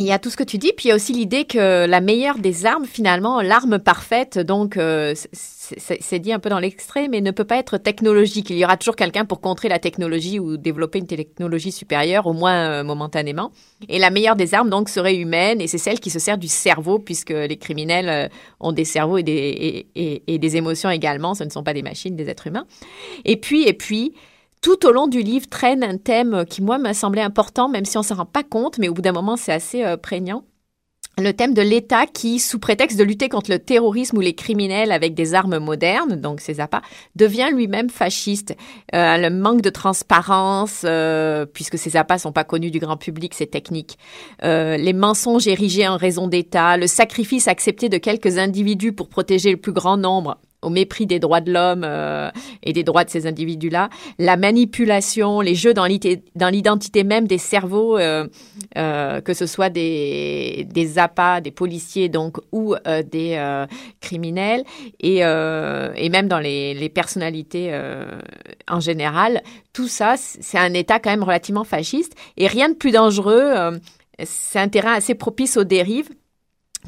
il 0.00 0.06
y 0.06 0.12
a 0.12 0.18
tout 0.18 0.30
ce 0.30 0.36
que 0.36 0.42
tu 0.44 0.56
dis, 0.58 0.72
puis 0.74 0.86
il 0.86 0.88
y 0.88 0.92
a 0.92 0.94
aussi 0.94 1.12
l'idée 1.12 1.44
que 1.44 1.86
la 1.86 2.00
meilleure 2.00 2.38
des 2.38 2.64
armes, 2.64 2.86
finalement, 2.86 3.42
l'arme 3.42 3.78
parfaite, 3.78 4.38
donc 4.38 4.76
euh, 4.78 5.14
c'est- 5.14 6.18
dit 6.18 6.32
un 6.32 6.38
peu 6.38 6.48
dans 6.48 6.58
l'extrait, 6.58 7.06
mais 7.08 7.20
ne 7.20 7.30
peut 7.30 7.44
pas 7.44 7.56
être 7.56 7.76
technologique. 7.78 8.50
Il 8.50 8.56
y 8.58 8.64
aura 8.64 8.76
toujours 8.76 8.96
quelqu'un 8.96 9.24
pour 9.24 9.40
contrer 9.40 9.68
la 9.68 9.78
technologie 9.78 10.38
ou 10.38 10.56
développer 10.56 10.98
une 10.98 11.06
technologie 11.06 11.70
supérieure, 11.70 12.26
au 12.26 12.32
moins 12.32 12.70
euh, 12.70 12.82
momentanément. 12.84 13.52
Et 13.88 13.98
la 13.98 14.10
meilleure 14.10 14.36
des 14.36 14.54
armes, 14.54 14.70
donc, 14.70 14.88
serait 14.88 15.16
humaine, 15.16 15.60
et 15.60 15.66
c'est 15.66 15.78
celle 15.78 16.00
qui 16.00 16.10
se 16.10 16.18
sert 16.18 16.38
du 16.38 16.48
cerveau, 16.48 16.98
puisque 16.98 17.30
les 17.30 17.56
criminels 17.56 18.08
euh, 18.08 18.28
ont 18.58 18.72
des 18.72 18.84
cerveaux 18.84 19.18
et 19.18 19.22
des, 19.22 19.86
et 19.94 20.38
des 20.38 20.56
émotions 20.56 20.90
également. 20.90 21.34
Ce 21.34 21.44
ne 21.44 21.50
sont 21.50 21.62
pas 21.62 21.74
des 21.74 21.82
machines, 21.82 22.16
des 22.16 22.28
êtres 22.28 22.46
humains. 22.46 22.66
Et 23.24 23.36
puis, 23.36 23.62
et 23.68 23.74
puis, 23.74 24.14
tout 24.60 24.86
au 24.86 24.92
long 24.92 25.06
du 25.06 25.22
livre 25.22 25.48
traîne 25.48 25.82
un 25.82 25.96
thème 25.96 26.44
qui, 26.48 26.62
moi, 26.62 26.78
m'a 26.78 26.94
semblé 26.94 27.22
important, 27.22 27.68
même 27.68 27.84
si 27.84 27.96
on 27.96 28.00
ne 28.00 28.06
s'en 28.06 28.16
rend 28.16 28.26
pas 28.26 28.42
compte, 28.42 28.78
mais 28.78 28.88
au 28.88 28.94
bout 28.94 29.02
d'un 29.02 29.12
moment, 29.12 29.36
c'est 29.36 29.52
assez 29.52 29.84
euh, 29.84 29.96
prégnant. 29.96 30.44
Le 31.18 31.32
thème 31.32 31.54
de 31.54 31.60
l'État 31.60 32.06
qui, 32.06 32.38
sous 32.38 32.58
prétexte 32.58 32.98
de 32.98 33.04
lutter 33.04 33.28
contre 33.28 33.50
le 33.50 33.58
terrorisme 33.58 34.16
ou 34.16 34.20
les 34.20 34.34
criminels 34.34 34.90
avec 34.90 35.12
des 35.12 35.34
armes 35.34 35.58
modernes, 35.58 36.16
donc 36.16 36.40
ces 36.40 36.60
appâts, 36.60 36.80
devient 37.14 37.48
lui-même 37.52 37.90
fasciste. 37.90 38.56
Euh, 38.94 39.16
le 39.18 39.28
manque 39.28 39.60
de 39.60 39.70
transparence, 39.70 40.82
euh, 40.84 41.44
puisque 41.46 41.76
ces 41.76 41.96
appâts 41.96 42.18
sont 42.18 42.32
pas 42.32 42.44
connus 42.44 42.70
du 42.70 42.78
grand 42.78 42.96
public, 42.96 43.34
c'est 43.34 43.50
technique. 43.50 43.98
Les 44.42 44.92
mensonges 44.94 45.46
érigés 45.46 45.88
en 45.88 45.96
raison 45.96 46.26
d'État, 46.26 46.76
le 46.76 46.86
sacrifice 46.86 47.48
accepté 47.48 47.88
de 47.88 47.98
quelques 47.98 48.38
individus 48.38 48.92
pour 48.92 49.08
protéger 49.08 49.50
le 49.50 49.58
plus 49.58 49.72
grand 49.72 49.98
nombre 49.98 50.38
au 50.62 50.70
mépris 50.70 51.06
des 51.06 51.18
droits 51.18 51.40
de 51.40 51.52
l'homme 51.52 51.82
euh, 51.84 52.30
et 52.62 52.72
des 52.72 52.82
droits 52.82 53.04
de 53.04 53.10
ces 53.10 53.26
individus-là, 53.26 53.88
la 54.18 54.36
manipulation, 54.36 55.40
les 55.40 55.54
jeux 55.54 55.74
dans 55.74 55.86
l'identité 55.86 57.04
même 57.04 57.26
des 57.26 57.38
cerveaux, 57.38 57.98
euh, 57.98 58.26
euh, 58.76 59.20
que 59.20 59.34
ce 59.34 59.46
soit 59.46 59.70
des, 59.70 60.66
des 60.70 60.98
appâts, 60.98 61.40
des 61.40 61.50
policiers 61.50 62.08
donc 62.08 62.38
ou 62.52 62.74
des 63.10 63.64
criminels, 64.00 64.64
et, 65.00 65.20
même 65.20 66.28
dans 66.28 66.38
les, 66.38 66.90
personnalités 66.90 67.72
en 68.68 68.80
général, 68.80 69.42
tout 69.72 69.88
ça, 69.88 70.14
c'est 70.16 70.58
un 70.58 70.74
État 70.74 70.98
quand 70.98 71.10
même 71.10 71.22
relativement 71.22 71.64
fasciste, 71.64 72.14
et 72.36 72.46
rien 72.46 72.68
de 72.68 72.74
plus 72.74 72.90
dangereux, 72.90 73.78
c'est 74.24 74.58
un 74.58 74.68
terrain 74.68 74.92
assez 74.94 75.14
propice 75.14 75.56
aux 75.56 75.64
dérives, 75.64 76.08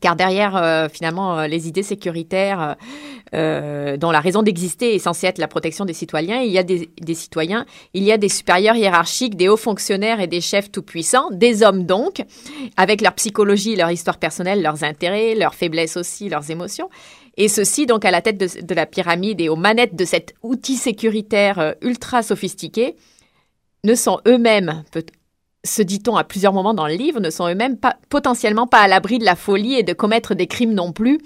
car 0.00 0.16
derrière, 0.16 0.56
euh, 0.56 0.88
finalement, 0.88 1.38
euh, 1.38 1.46
les 1.46 1.68
idées 1.68 1.82
sécuritaires, 1.82 2.76
euh, 3.34 3.96
dont 3.96 4.10
la 4.10 4.20
raison 4.20 4.42
d'exister 4.42 4.94
est 4.94 4.98
censée 4.98 5.26
être 5.26 5.38
la 5.38 5.48
protection 5.48 5.84
des 5.84 5.92
citoyens, 5.92 6.40
il 6.40 6.50
y 6.50 6.58
a 6.58 6.62
des, 6.62 7.14
citoyens, 7.14 7.66
il 7.92 8.02
y 8.02 8.12
a 8.12 8.16
des 8.16 8.28
supérieurs 8.28 8.76
hiérarchiques, 8.76 9.36
des 9.36 9.48
hauts 9.48 9.56
fonctionnaires 9.56 10.20
et 10.20 10.26
des 10.26 10.40
chefs 10.40 10.72
tout-puissants, 10.72 11.28
des 11.30 11.62
hommes 11.62 11.84
donc, 11.84 12.22
avec 12.76 13.00
leur 13.00 13.12
psychologie, 13.14 13.76
leur 13.76 13.90
histoire 13.90 14.18
personnelle, 14.18 14.62
leurs 14.62 14.82
intérêts, 14.82 15.34
leurs 15.34 15.54
faiblesses 15.54 15.96
aussi, 15.96 16.28
leurs 16.28 16.50
émotions. 16.50 16.88
Et 17.36 17.48
ceci 17.48 17.86
donc 17.86 18.04
à 18.04 18.10
la 18.10 18.20
tête 18.20 18.38
de, 18.38 18.62
de 18.62 18.74
la 18.74 18.86
pyramide 18.86 19.40
et 19.40 19.48
aux 19.48 19.56
manettes 19.56 19.96
de 19.96 20.04
cet 20.04 20.34
outil 20.42 20.76
sécuritaire 20.76 21.74
ultra 21.80 22.22
sophistiqué, 22.22 22.96
ne 23.84 23.94
sont 23.94 24.20
eux-mêmes, 24.26 24.84
se 25.64 25.82
dit-on 25.82 26.16
à 26.16 26.24
plusieurs 26.24 26.52
moments 26.52 26.74
dans 26.74 26.88
le 26.88 26.94
livre, 26.94 27.20
ne 27.20 27.30
sont 27.30 27.48
eux-mêmes 27.48 27.76
pas, 27.76 27.96
potentiellement 28.08 28.66
pas 28.66 28.78
à 28.78 28.88
l'abri 28.88 29.18
de 29.18 29.24
la 29.24 29.36
folie 29.36 29.74
et 29.74 29.82
de 29.82 29.92
commettre 29.92 30.34
des 30.34 30.46
crimes 30.48 30.74
non 30.74 30.92
plus. 30.92 31.18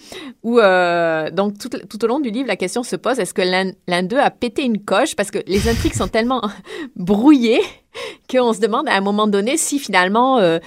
Ou 0.43 0.59
euh, 0.59 1.31
donc 1.31 1.59
tout, 1.59 1.71
tout 1.71 2.05
au 2.05 2.07
long 2.07 2.21
du 2.21 2.31
livre, 2.31 2.47
la 2.47 2.57
question 2.57 2.83
se 2.83 2.97
pose 2.97 3.19
est-ce 3.19 3.33
que 3.33 3.43
l'un 3.43 4.03
d'eux 4.03 4.19
a 4.19 4.31
pété 4.31 4.63
une 4.63 4.85
coche? 4.85 5.17
Parce 5.17 5.31
que 5.31 5.39
les 5.47 5.69
intrigues 5.69 5.95
sont 5.95 6.09
tellement 6.09 6.43
brouillées 6.97 7.63
qu'on 8.31 8.53
se 8.53 8.61
demande 8.61 8.89
à 8.89 8.95
un 8.95 9.01
moment 9.01 9.27
donné 9.27 9.57
si 9.57 9.79
finalement 9.79 10.39
euh, 10.39 10.59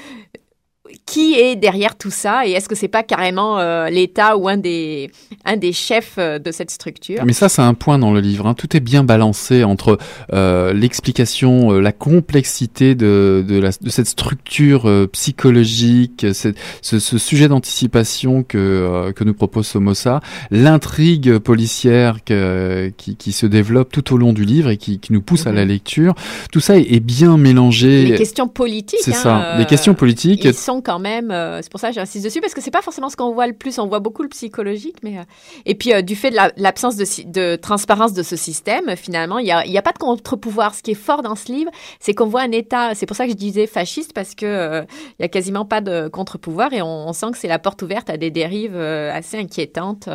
qui 1.12 1.34
est 1.34 1.56
derrière 1.56 1.96
tout 1.98 2.12
ça 2.12 2.46
et 2.46 2.51
est-ce 2.51 2.70
que 2.70 2.75
c'est 2.75 2.88
pas 2.88 3.04
carrément 3.04 3.58
euh, 3.60 3.89
l'État 3.89 4.38
ou 4.38 4.48
un 4.48 4.58
des 4.58 5.12
un 5.46 5.58
des 5.58 5.74
chefs 5.74 6.16
euh, 6.20 6.38
de 6.39 6.51
cette 6.51 6.70
structure? 6.72 7.24
Mais 7.25 7.34
ça, 7.34 7.50
c'est 7.50 7.62
un 7.63 7.74
point 7.74 7.98
dans 7.98 8.13
le 8.13 8.20
livre. 8.20 8.46
hein. 8.48 8.54
Tout 8.54 8.75
est 8.78 8.80
bien 8.80 9.04
balancé 9.04 9.63
entre 9.63 9.98
euh, 10.34 10.72
l'explication, 10.74 11.72
euh, 11.74 11.80
la 11.82 11.92
complexité 11.92 12.94
de, 12.96 13.44
de, 13.48 13.58
la, 13.60 13.70
de 13.82 13.89
cette 13.89 14.08
structure 14.08 14.88
euh, 14.88 15.08
psychologique, 15.08 16.28
cette- 16.34 16.58
ce, 16.82 17.00
ce 17.00 17.18
sujet 17.18 17.48
d'anticipation 17.48 18.44
que, 18.44 18.58
euh, 18.58 19.12
que 19.12 19.24
nous 19.24 19.34
propose 19.34 19.66
Somoza, 19.68 20.20
l'intrigue 20.51 21.38
policière 21.39 22.24
que- 22.24 22.92
qui, 22.98 23.16
qui 23.16 23.32
se 23.32 23.46
développe 23.46 23.92
tout 23.92 24.13
au 24.13 24.18
long 24.18 24.34
du 24.34 24.44
livre 24.46 24.70
et 24.70 24.78
qui, 24.78 25.00
qui 25.00 25.13
nous 25.13 25.22
pousse 25.22 25.48
à 25.48 25.51
la 25.51 25.66
lecture. 25.66 26.13
Tout 26.51 26.60
ça 26.60 26.78
est, 26.78 26.92
est 26.94 27.00
bien 27.00 27.38
mélangé. 27.38 28.06
les 28.06 28.16
questions 28.18 28.48
politiques 28.48 29.00
C'est 29.01 29.12
hein, 29.16 29.54
ça. 29.54 29.58
Les 29.58 29.66
questions 29.66 29.94
politiques. 29.96 30.44
ils 30.46 30.54
sont 30.54 30.82
quand 30.82 30.99
même 31.00 31.32
euh, 31.32 31.62
c'est 31.62 31.72
pour 31.72 31.79
ça 31.79 31.89
que 31.89 31.96
j'insiste 31.96 32.24
dessus 32.25 32.41
parce 32.41 32.53
que 32.53 32.62
c'est 32.62 32.72
pas 32.72 32.82
forcément 32.82 33.10
ce 33.10 33.15
qu'on 33.15 33.34
voit 33.34 33.48
le 33.48 33.53
plus. 33.53 33.79
On 33.79 33.88
voit 33.88 34.00
beaucoup 34.00 34.24
le 34.24 34.29
psychologique 34.29 34.98
mais 35.03 35.18
euh, 35.18 35.24
et 35.65 35.75
puis 35.75 35.94
euh, 35.94 36.01
du 36.01 36.15
fait 36.15 36.29
de 36.29 36.36
la- 36.36 36.51
l'absence 36.58 36.96
de, 36.98 37.56
transparence 37.56 38.13
de 38.13 38.24
ce 38.24 38.36
système 38.36 38.96
finalement 38.96 39.39
il 39.39 39.48
y 39.48 39.51
a, 39.51 39.60
a 39.60 39.82
pas 39.82 39.94
de 39.94 39.98
contre-pouvoir. 39.98 40.75
Ce 40.75 40.84
qui 40.84 40.91
est 40.91 40.96
fort 40.96 41.22
dans 41.22 41.36
ce 41.36 41.51
livre 41.51 41.72
c'est 42.00 42.13
qu'on 42.13 42.27
voit 42.27 42.41
un 42.41 42.51
état 42.51 42.94
c'est 42.96 43.06
pour 43.06 43.15
ça 43.15 43.25
que 43.25 43.32
je 43.32 43.38
disais 43.38 43.68
fasciste 43.68 44.13
parce 44.13 44.36
que 44.36 44.84
il 45.20 45.22
y 45.22 45.25
a 45.25 45.29
quasiment 45.29 45.65
pas 45.65 45.82
de 45.82 46.08
contre-pouvoir 46.08 46.74
et 46.74 46.82
on, 46.82 47.12
sent 47.13 47.32
que 47.32 47.38
c'est 47.38 47.48
la 47.48 47.60
porte 47.60 47.82
ouverte 47.82 48.10
à 48.10 48.18
des 48.18 48.32
dérives 48.32 48.77
assez 48.77 49.38
inquiétantes 49.38 50.08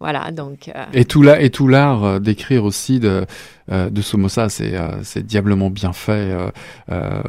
voilà 0.00 0.30
donc 0.30 0.70
Et 0.92 1.00
et 1.00 1.04
tout 1.04 1.68
l'art 1.68 2.20
d'écrire 2.20 2.64
aussi 2.64 3.00
de 3.00 3.26
euh, 3.70 3.90
de 3.90 4.02
Somoza, 4.02 4.48
c'est 4.48 4.74
euh, 4.74 4.88
c'est 5.02 5.24
diablement 5.24 5.70
bien 5.70 5.92
fait. 5.92 6.12
euh, 6.12 6.50
euh, 6.90 7.20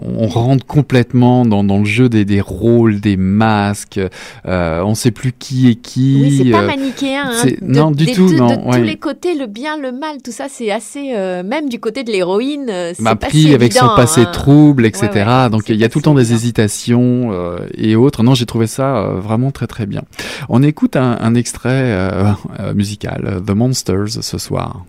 on 0.00 0.26
rentre 0.28 0.64
complètement 0.66 1.44
dans, 1.44 1.64
dans 1.64 1.78
le 1.78 1.84
jeu 1.84 2.08
des, 2.08 2.24
des 2.24 2.40
rôles, 2.40 3.00
des 3.00 3.16
masques. 3.16 4.00
Euh, 4.46 4.82
on 4.84 4.94
sait 4.94 5.10
plus 5.10 5.32
qui 5.32 5.68
est 5.70 5.74
qui. 5.74 6.18
Oui, 6.22 6.40
c'est 6.44 6.50
pas 6.50 6.62
manichéen. 6.62 7.30
Hein. 7.32 7.44
De- 7.44 7.56
non, 7.66 7.90
du 7.90 8.04
des- 8.06 8.12
tout, 8.12 8.28
de, 8.30 8.36
non, 8.36 8.56
De 8.56 8.68
ouais. 8.68 8.78
tous 8.78 8.84
les 8.84 8.96
côtés, 8.96 9.34
le 9.34 9.46
bien, 9.46 9.76
le 9.76 9.92
mal, 9.92 10.18
tout 10.22 10.32
ça, 10.32 10.46
c'est 10.48 10.70
assez. 10.70 11.12
euh, 11.16 11.42
même 11.42 11.68
du 11.68 11.80
côté 11.80 12.04
de 12.04 12.10
l'héroïne, 12.12 12.66
c'est 12.68 13.00
m'a 13.00 13.16
pas 13.16 13.26
pris 13.28 13.42
si 13.42 13.54
avec 13.54 13.72
son 13.72 13.80
évident, 13.86 13.96
passé 13.96 14.20
hein. 14.22 14.30
trouble, 14.32 14.86
etc. 14.86 15.08
Ouais, 15.12 15.24
ouais, 15.24 15.50
Donc 15.50 15.68
il 15.68 15.76
y 15.76 15.84
a 15.84 15.88
tout 15.88 15.98
le 15.98 16.04
temps 16.04 16.14
des 16.14 16.32
hésitations 16.32 17.30
euh, 17.32 17.58
et 17.76 17.96
autres. 17.96 18.22
Non, 18.22 18.34
j'ai 18.34 18.46
trouvé 18.46 18.66
ça 18.66 19.02
vraiment 19.16 19.50
très 19.50 19.66
très 19.66 19.86
bien. 19.86 20.02
On 20.48 20.62
écoute 20.62 20.96
un, 20.96 21.18
un 21.20 21.34
extrait 21.34 21.70
euh, 21.72 22.32
musical, 22.74 23.42
The 23.46 23.50
Monsters, 23.50 24.22
ce 24.22 24.38
soir. 24.38 24.84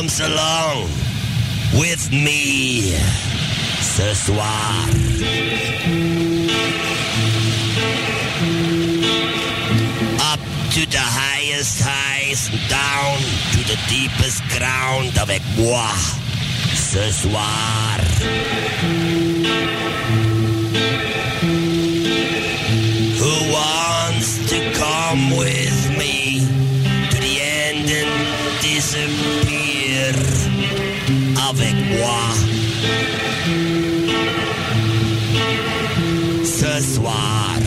Comes 0.00 0.20
along 0.20 0.88
with 1.74 2.10
me 2.10 2.92
ce 3.80 4.14
soir? 4.14 4.88
Up 10.32 10.40
to 10.72 10.86
the 10.88 11.04
highest 11.04 11.82
heights 11.84 12.48
and 12.48 12.60
down 12.70 13.18
to 13.52 13.60
the 13.68 13.78
deepest 13.90 14.40
ground 14.56 15.18
avec 15.18 15.42
moi 15.58 15.92
ce 16.72 17.10
soir. 17.12 18.00
Moi 31.90 32.30
ce 36.44 36.80
soir? 36.80 36.80
soir. 36.80 37.59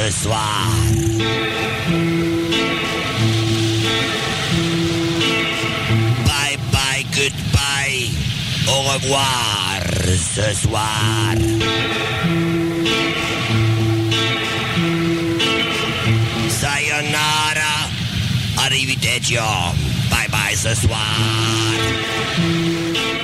Ce 0.00 0.10
soir. 0.22 0.66
Bye 6.24 6.56
bye, 6.72 7.04
goodbye. 7.12 8.08
Au 8.66 8.80
revoir 8.92 9.82
ce 10.16 10.54
soir. 10.54 11.34
Sayonara. 16.48 17.90
Arrivederci. 18.56 19.36
Bye 20.10 20.28
bye 20.30 20.56
ce 20.56 20.74
soir. 20.74 21.99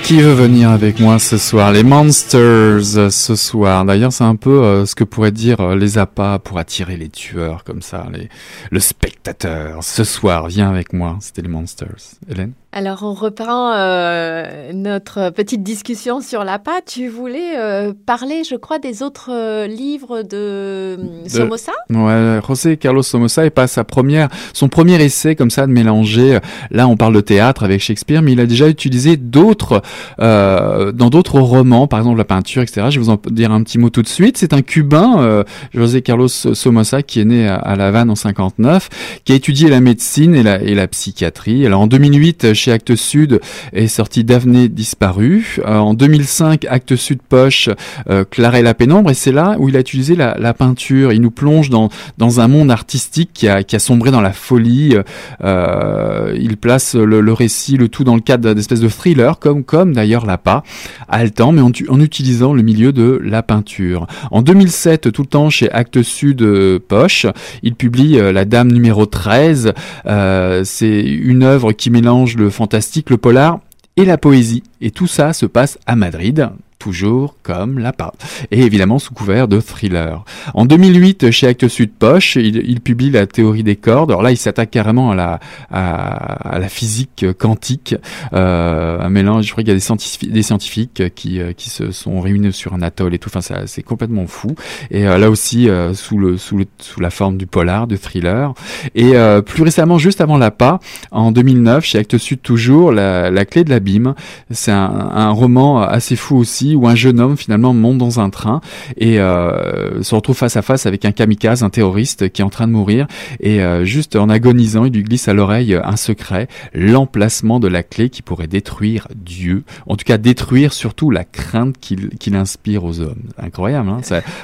Qui 0.03 0.21
veut 0.21 0.35
venir 0.35 0.71
avec 0.71 1.01
moi 1.01 1.19
ce 1.19 1.37
soir? 1.37 1.73
Les 1.73 1.83
Monsters 1.83 3.11
ce 3.11 3.35
soir. 3.35 3.85
D'ailleurs, 3.85 4.13
c'est 4.13 4.23
un 4.23 4.37
peu 4.37 4.63
euh, 4.63 4.87
ce 4.87 4.95
que 4.95 5.03
pourraient 5.03 5.33
dire 5.33 5.61
euh, 5.61 5.75
les 5.75 5.99
appâts 5.99 6.39
pour 6.39 6.59
attirer 6.59 6.97
les 6.97 7.09
tueurs 7.09 7.65
comme 7.65 7.83
ça, 7.83 8.07
les, 8.13 8.29
le 8.71 8.79
spectateur. 8.79 9.83
Ce 9.83 10.05
soir, 10.05 10.47
viens 10.47 10.71
avec 10.71 10.93
moi. 10.93 11.17
C'était 11.21 11.43
les 11.43 11.49
Monsters. 11.49 11.97
Hélène? 12.31 12.53
Alors, 12.71 13.03
on 13.05 13.15
reprend 13.15 13.73
euh, 13.73 14.71
notre 14.75 15.31
petite 15.31 15.63
discussion 15.63 16.21
sur 16.21 16.45
l'appât. 16.45 16.83
Tu 16.87 17.09
voulais 17.09 17.57
euh, 17.57 17.95
parler, 18.05 18.43
je 18.49 18.55
crois, 18.55 18.79
des 18.79 19.03
autres 19.03 19.31
euh, 19.33 19.67
livres 19.67 20.21
de, 20.23 20.99
De- 21.25 21.29
Somoza? 21.29 21.73
Ouais, 21.89 22.39
José 22.47 22.77
Carlos 22.77 23.03
Somoza 23.03 23.47
est 23.47 23.51
pas 23.51 23.67
sa 23.67 23.83
première, 23.83 24.29
son 24.53 24.69
premier 24.69 25.03
essai 25.03 25.35
comme 25.37 25.49
ça 25.49 25.67
de 25.67 25.73
mélanger. 25.73 26.39
Là, 26.71 26.87
on 26.87 26.99
parle 26.99 27.15
de 27.15 27.23
théâtre 27.23 27.65
avec 27.65 27.81
Shakespeare, 27.81 28.21
mais 28.21 28.33
il 28.33 28.41
a 28.41 28.47
déjà 28.47 28.69
utilisé 28.77 29.17
d'autres 29.17 29.83
euh, 30.21 30.93
dans 30.93 31.11
d'autres 31.11 31.41
romans, 31.41 31.87
par 31.87 32.01
exemple 32.01 32.19
la 32.19 32.25
peinture, 32.25 32.63
etc. 32.63 32.87
Je 32.91 32.99
vais 32.99 33.05
vous 33.05 33.11
en 33.11 33.19
dire 33.31 33.53
un 33.53 33.63
petit 33.63 33.79
mot 33.79 33.91
tout 33.91 34.03
de 34.03 34.09
suite. 34.09 34.37
C'est 34.39 34.53
un 34.53 34.63
Cubain, 34.63 35.21
euh, 35.21 35.45
José 35.75 36.03
Carlos 36.03 36.29
Somoza, 36.29 37.03
qui 37.03 37.21
est 37.21 37.25
né 37.25 37.49
à, 37.49 37.77
La 37.77 37.89
Havane 37.89 38.11
en 38.11 38.15
59, 38.15 39.21
qui 39.25 39.33
a 39.33 39.35
étudié 39.35 39.69
la 39.69 39.81
médecine 39.81 40.35
et 40.35 40.43
la, 40.43 40.87
psychiatrie. 40.87 41.67
Alors 41.67 41.81
en 41.81 41.87
2008, 41.87 42.55
chez 42.55 42.71
Actes 42.71 42.95
Sud 42.95 43.41
est 43.73 43.89
sorti 43.89 44.25
Daphné 44.25 44.69
disparu. 44.69 45.59
Euh, 45.67 45.79
en 45.79 45.95
2005, 45.95 46.67
Actes 46.69 46.97
Sud 46.97 47.21
poche 47.29 47.69
euh, 48.09 48.25
Clara 48.25 48.61
et 48.61 48.63
la 48.63 48.75
pénombre, 48.75 49.11
et 49.11 49.15
c'est 49.15 49.33
là 49.33 49.57
où 49.59 49.69
il 49.69 49.77
a 49.77 49.81
utilisé 49.81 50.15
la, 50.15 50.55
peinture. 50.55 51.13
Il 51.13 51.21
nous 51.21 51.31
plonge 51.31 51.71
dans 51.71 51.91
dans 52.19 52.41
un 52.41 52.49
monde 52.49 52.71
artistique 52.71 53.31
qui 53.35 53.49
a, 53.49 53.63
qui 53.63 53.77
a 53.77 53.79
sombré 53.79 54.11
dans 54.11 54.21
la 54.21 54.33
folie. 54.33 54.97
Euh, 55.45 56.37
il 56.39 56.57
place 56.57 56.95
le, 56.95 57.21
le 57.21 57.33
récit, 57.33 57.77
le 57.77 57.89
tout 57.89 58.05
dans 58.05 58.15
le 58.15 58.21
cadre 58.21 58.55
d'espèces 58.67 58.81
de 58.81 58.89
thriller, 58.89 59.39
comme 59.39 59.63
comme 59.63 59.93
d'ailleurs 59.93 60.27
Lapa, 60.27 60.65
haletant, 61.09 61.53
mais 61.53 61.63
en 61.63 62.01
utilisant 62.01 62.53
le 62.53 62.63
milieu 62.63 62.93
de 62.93 63.21
la 63.23 63.43
peinture. 63.43 64.07
En 64.33 64.43
2007, 64.43 65.13
tout 65.13 65.23
le 65.23 65.29
temps 65.29 65.51
chez 65.51 65.71
Actes 65.71 66.03
Sud 66.03 66.43
euh, 66.43 66.79
Poche, 66.81 67.27
il 67.63 67.77
publie 67.77 68.19
euh, 68.19 68.33
La 68.33 68.45
Dame 68.45 68.73
numéro 68.73 69.07
13. 69.07 69.73
Euh, 70.07 70.63
C'est 70.65 71.01
une 71.01 71.45
œuvre 71.45 71.73
qui 71.73 71.91
mélange 71.91 72.37
le 72.37 72.51
fantastique, 72.51 73.11
le 73.11 73.19
polar 73.19 73.61
et 73.97 74.05
la 74.05 74.19
poésie. 74.19 74.65
Et 74.81 74.91
tout 74.91 75.07
ça 75.07 75.33
se 75.33 75.47
passe 75.47 75.79
à 75.87 75.95
Madrid, 75.95 76.49
toujours 76.79 77.37
comme 77.43 77.79
la 77.79 77.93
part. 77.93 78.13
Et 78.51 78.63
évidemment 78.63 78.99
sous 78.99 79.15
couvert 79.15 79.49
de 79.49 79.61
thriller. 79.61 80.25
En 80.55 80.65
2008, 80.65 81.31
chez 81.31 81.47
Actes 81.47 81.69
Sud 81.69 81.91
Poche, 81.93 82.37
il, 82.37 82.57
il 82.69 82.81
publie 82.81 83.11
la 83.11 83.27
théorie 83.27 83.63
des 83.63 83.77
cordes. 83.77 84.11
Alors 84.11 84.23
là, 84.23 84.31
il 84.31 84.37
s'attaque 84.37 84.71
carrément 84.71 85.11
à 85.11 85.15
la, 85.15 85.41
à, 85.71 86.55
à 86.55 86.59
la 86.59 86.69
physique 86.69 87.27
quantique, 87.39 87.95
euh, 88.33 89.01
un 89.01 89.09
mélange. 89.09 89.47
Je 89.47 89.53
crois 89.53 89.63
qu'il 89.63 89.69
y 89.69 89.73
a 89.73 89.75
des 89.75 89.81
scientifiques, 89.81 90.31
des 90.31 90.43
scientifiques 90.43 91.15
qui, 91.15 91.41
euh, 91.41 91.53
qui 91.53 91.71
se 91.71 91.91
sont 91.91 92.21
réunis 92.21 92.53
sur 92.53 92.75
un 92.75 92.83
atoll 92.83 93.15
et 93.15 93.19
tout. 93.19 93.31
Enfin, 93.35 93.41
c'est 93.67 93.83
complètement 93.83 94.27
fou. 94.27 94.55
Et 94.91 95.07
euh, 95.07 95.19
là 95.19 95.31
aussi, 95.31 95.69
euh, 95.69 95.95
sous, 95.95 96.19
le, 96.19 96.37
sous, 96.37 96.57
le, 96.57 96.67
sous 96.79 97.01
la 97.01 97.11
forme 97.11 97.37
du 97.37 97.47
polar, 97.47 97.87
de 97.87 97.97
thriller. 97.97 98.53
Et 98.95 99.15
plus 99.45 99.63
récemment, 99.63 99.99
juste 99.99 100.21
avant 100.21 100.39
la 100.39 100.51
pas, 100.51 100.81
en 101.11 101.33
2009, 101.33 101.85
chez 101.85 101.99
Actes 101.99 102.19
Sud 102.19 102.43
toujours, 102.43 102.93
la, 102.93 103.31
la 103.31 103.45
clé 103.45 103.65
de 103.65 103.71
l'abîme. 103.71 104.15
C'est 104.51 104.73
un, 104.73 105.11
un 105.13 105.31
roman 105.31 105.81
assez 105.81 106.17
fou 106.17 106.37
aussi, 106.37 106.76
où 106.77 106.87
un 106.87 106.95
jeune 106.95 107.19
homme 107.21 107.37
finalement 107.37 107.75
monte 107.75 107.99
dans 107.99 108.21
un 108.21 108.31
train 108.31 108.61
et 108.97 109.19
euh, 109.21 110.03
se 110.03 110.15
retrouve 110.15 110.37
face 110.37 110.57
à 110.57 110.63
face 110.63 110.87
avec 110.87 111.05
un 111.05 111.13
kamikaze, 111.13 111.63
un 111.63 111.71
terroriste 111.71 112.31
qui 112.31 112.43
est 112.43 112.45
en 112.45 112.51
train 112.51 112.67
de 112.69 112.73
mourir. 112.73 113.07
Et 113.41 113.61
euh, 113.63 113.85
juste 113.85 114.15
en 114.17 114.29
agonisant, 114.29 114.85
il 114.85 114.93
lui 114.93 115.03
glisse 115.03 115.29
à 115.29 115.35
l'oreille 115.35 115.75
un 115.83 115.97
secret, 115.97 116.49
l'emplacement 116.75 117.61
de 117.61 117.69
la 117.69 117.83
clé 117.83 118.11
qui 118.11 118.23
pourrait 118.23 118.47
détruire 118.47 119.09
Dieu. 119.15 119.65
En 119.87 119.97
tout 119.97 120.05
cas, 120.05 120.19
détruire 120.19 120.73
surtout 120.73 121.11
la 121.11 121.25
crainte 121.25 121.77
qu'il 121.79 122.11
qu'il 122.11 122.37
inspire 122.37 122.85
aux 122.85 123.01
hommes. 123.01 123.23
Incroyable, 123.39 123.89
hein 123.91 124.01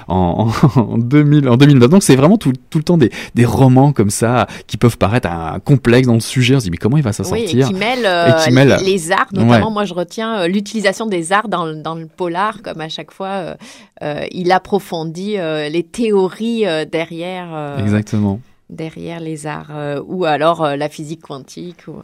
en, 0.08 0.48
en, 0.76 0.80
en 0.80 0.98
2000, 0.98 1.48
en 1.48 1.56
2009. 1.56 1.88
Donc 1.90 2.02
c'est 2.02 2.16
vraiment 2.16 2.38
tout, 2.38 2.52
tout 2.70 2.78
le 2.78 2.84
temps 2.84 2.98
des, 2.98 3.10
des 3.34 3.44
romans 3.44 3.92
comme 3.92 4.10
ça 4.10 4.46
qui 4.66 4.76
peuvent 4.76 4.98
paraître 4.98 5.28
un 5.28 5.58
complexe 5.60 6.06
dans 6.08 6.14
le 6.14 6.20
sujet. 6.20 6.56
On 6.56 6.60
se 6.60 6.64
dit 6.64 6.70
mais 6.70 6.76
comment 6.76 6.96
il 6.96 7.02
va 7.02 7.12
s'en 7.12 7.22
Oui, 7.30 7.40
et 7.42 7.46
sortir 7.46 7.68
qui 7.68 7.74
mêle, 7.74 8.04
euh, 8.04 8.28
Et 8.28 8.44
qui 8.44 8.50
mêle- 8.52 8.76
les 8.84 9.12
arts, 9.12 9.28
notamment 9.32 9.66
Ouais. 9.68 9.72
moi 9.72 9.84
je 9.84 9.94
retiens 9.94 10.40
euh, 10.40 10.48
l'utilisation 10.48 11.06
des 11.06 11.32
arts 11.32 11.48
dans, 11.48 11.66
dans 11.74 11.94
le 11.94 12.06
polar, 12.16 12.62
comme 12.62 12.80
à 12.80 12.88
chaque 12.88 13.10
fois 13.10 13.28
euh, 13.28 13.54
euh, 14.02 14.26
il 14.30 14.52
approfondit 14.52 15.38
euh, 15.38 15.68
les 15.68 15.82
théories 15.82 16.64
derrière, 16.90 17.78
Exactement. 17.78 18.40
Derrière 18.72 19.20
les 19.20 19.46
arts, 19.46 19.70
euh, 19.72 20.00
ou 20.06 20.24
alors 20.24 20.64
euh, 20.64 20.76
la 20.76 20.88
physique 20.88 21.20
quantique. 21.22 21.86
Ou... 21.88 21.96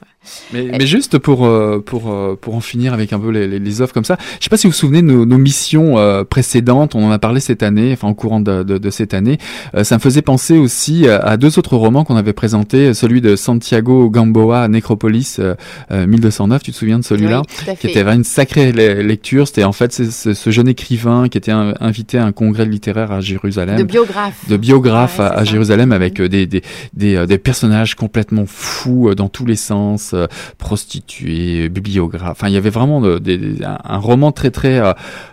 Mais, 0.53 0.65
mais 0.79 0.87
juste 0.87 1.19
pour 1.19 1.47
euh, 1.47 1.81
pour 1.85 2.11
euh, 2.13 2.37
pour 2.41 2.55
en 2.55 2.61
finir 2.61 2.93
avec 2.93 3.13
un 3.13 3.19
peu 3.19 3.31
les, 3.31 3.49
les, 3.49 3.59
les 3.59 3.81
offres 3.81 3.95
comme 3.95 4.05
ça, 4.05 4.17
je 4.39 4.45
sais 4.45 4.51
pas 4.51 4.57
si 4.57 4.67
vous 4.67 4.73
vous 4.73 4.77
souvenez 4.79 5.03
de 5.03 5.07
nos, 5.07 5.25
nos 5.25 5.39
missions 5.39 5.99
euh, 5.99 6.25
précédentes, 6.25 6.95
on 6.95 7.05
en 7.05 7.11
a 7.11 7.19
parlé 7.19 7.41
cette 7.41 7.63
année, 7.63 7.91
enfin 7.93 8.09
au 8.09 8.15
courant 8.15 8.41
de, 8.41 8.63
de, 8.63 8.79
de 8.79 8.91
cette 8.91 9.15
année. 9.15 9.39
Euh, 9.75 9.83
ça 9.85 9.97
me 9.97 10.01
faisait 10.01 10.23
penser 10.23 10.59
aussi 10.59 11.09
à, 11.09 11.37
deux 11.37 11.59
autres 11.59 11.77
romans 11.77 12.05
qu'on 12.05 12.17
avait 12.17 12.33
présentés, 12.33 12.95
celui 12.95 13.21
de 13.21 13.35
Santiago 13.37 14.11
Gamboa, 14.11 14.69
Necropolis 14.69 15.37
euh, 15.39 15.55
euh, 15.91 16.07
1209. 16.07 16.63
Tu 16.63 16.73
te 16.73 16.77
souviens 16.77 16.99
de 16.99 17.05
celui-là? 17.05 17.43
Oui, 17.67 17.75
Qui 17.81 17.87
était 17.89 18.03
vraiment 18.03 18.19
une 18.19 18.25
sacrée 18.25 18.73
le- 18.73 19.03
lecture. 19.03 19.47
C'était 19.49 19.65
en 19.65 19.73
fait 19.73 19.93
ce 19.93 20.51
jeune 20.51 20.69
écrivain 20.69 21.29
qui 21.29 21.39
était 21.39 21.53
un- 21.53 21.75
invité 21.81 22.19
à 22.19 22.25
un 22.25 22.33
congrès 22.33 22.67
littéraire 22.67 23.11
à 23.13 23.21
Jérusalem 23.21 23.77
de 23.79 23.83
biographe. 23.85 24.49
de 24.49 24.57
biographes 24.57 25.19
Ouais, 25.19 25.25
à, 25.25 25.29
à. 25.39 25.45
Jérusalem 25.45 25.93
avec 25.93 26.21
euh, 26.21 26.29
des, 26.29 26.47
des, 26.61 26.63
des, 26.95 27.17
euh, 27.17 27.27
des 27.27 27.39
personnages 27.39 27.95
complètement 27.95 28.45
fous 28.47 29.09
euh, 29.09 29.15
dans 29.15 29.29
tous 29.29 29.47
les 29.47 29.57
sens, 29.57 30.13
euh, 30.15 30.27
prostituées, 30.59 31.69
bibliographes. 31.69 32.31
Enfin, 32.33 32.49
il 32.49 32.55
y 32.55 32.57
avait 32.57 32.71
vraiment 32.71 33.01
de- 33.01 33.65
un, 33.65 33.79
un 33.85 33.99
roman 33.99 34.33
très 34.33 34.51
très 34.51 34.81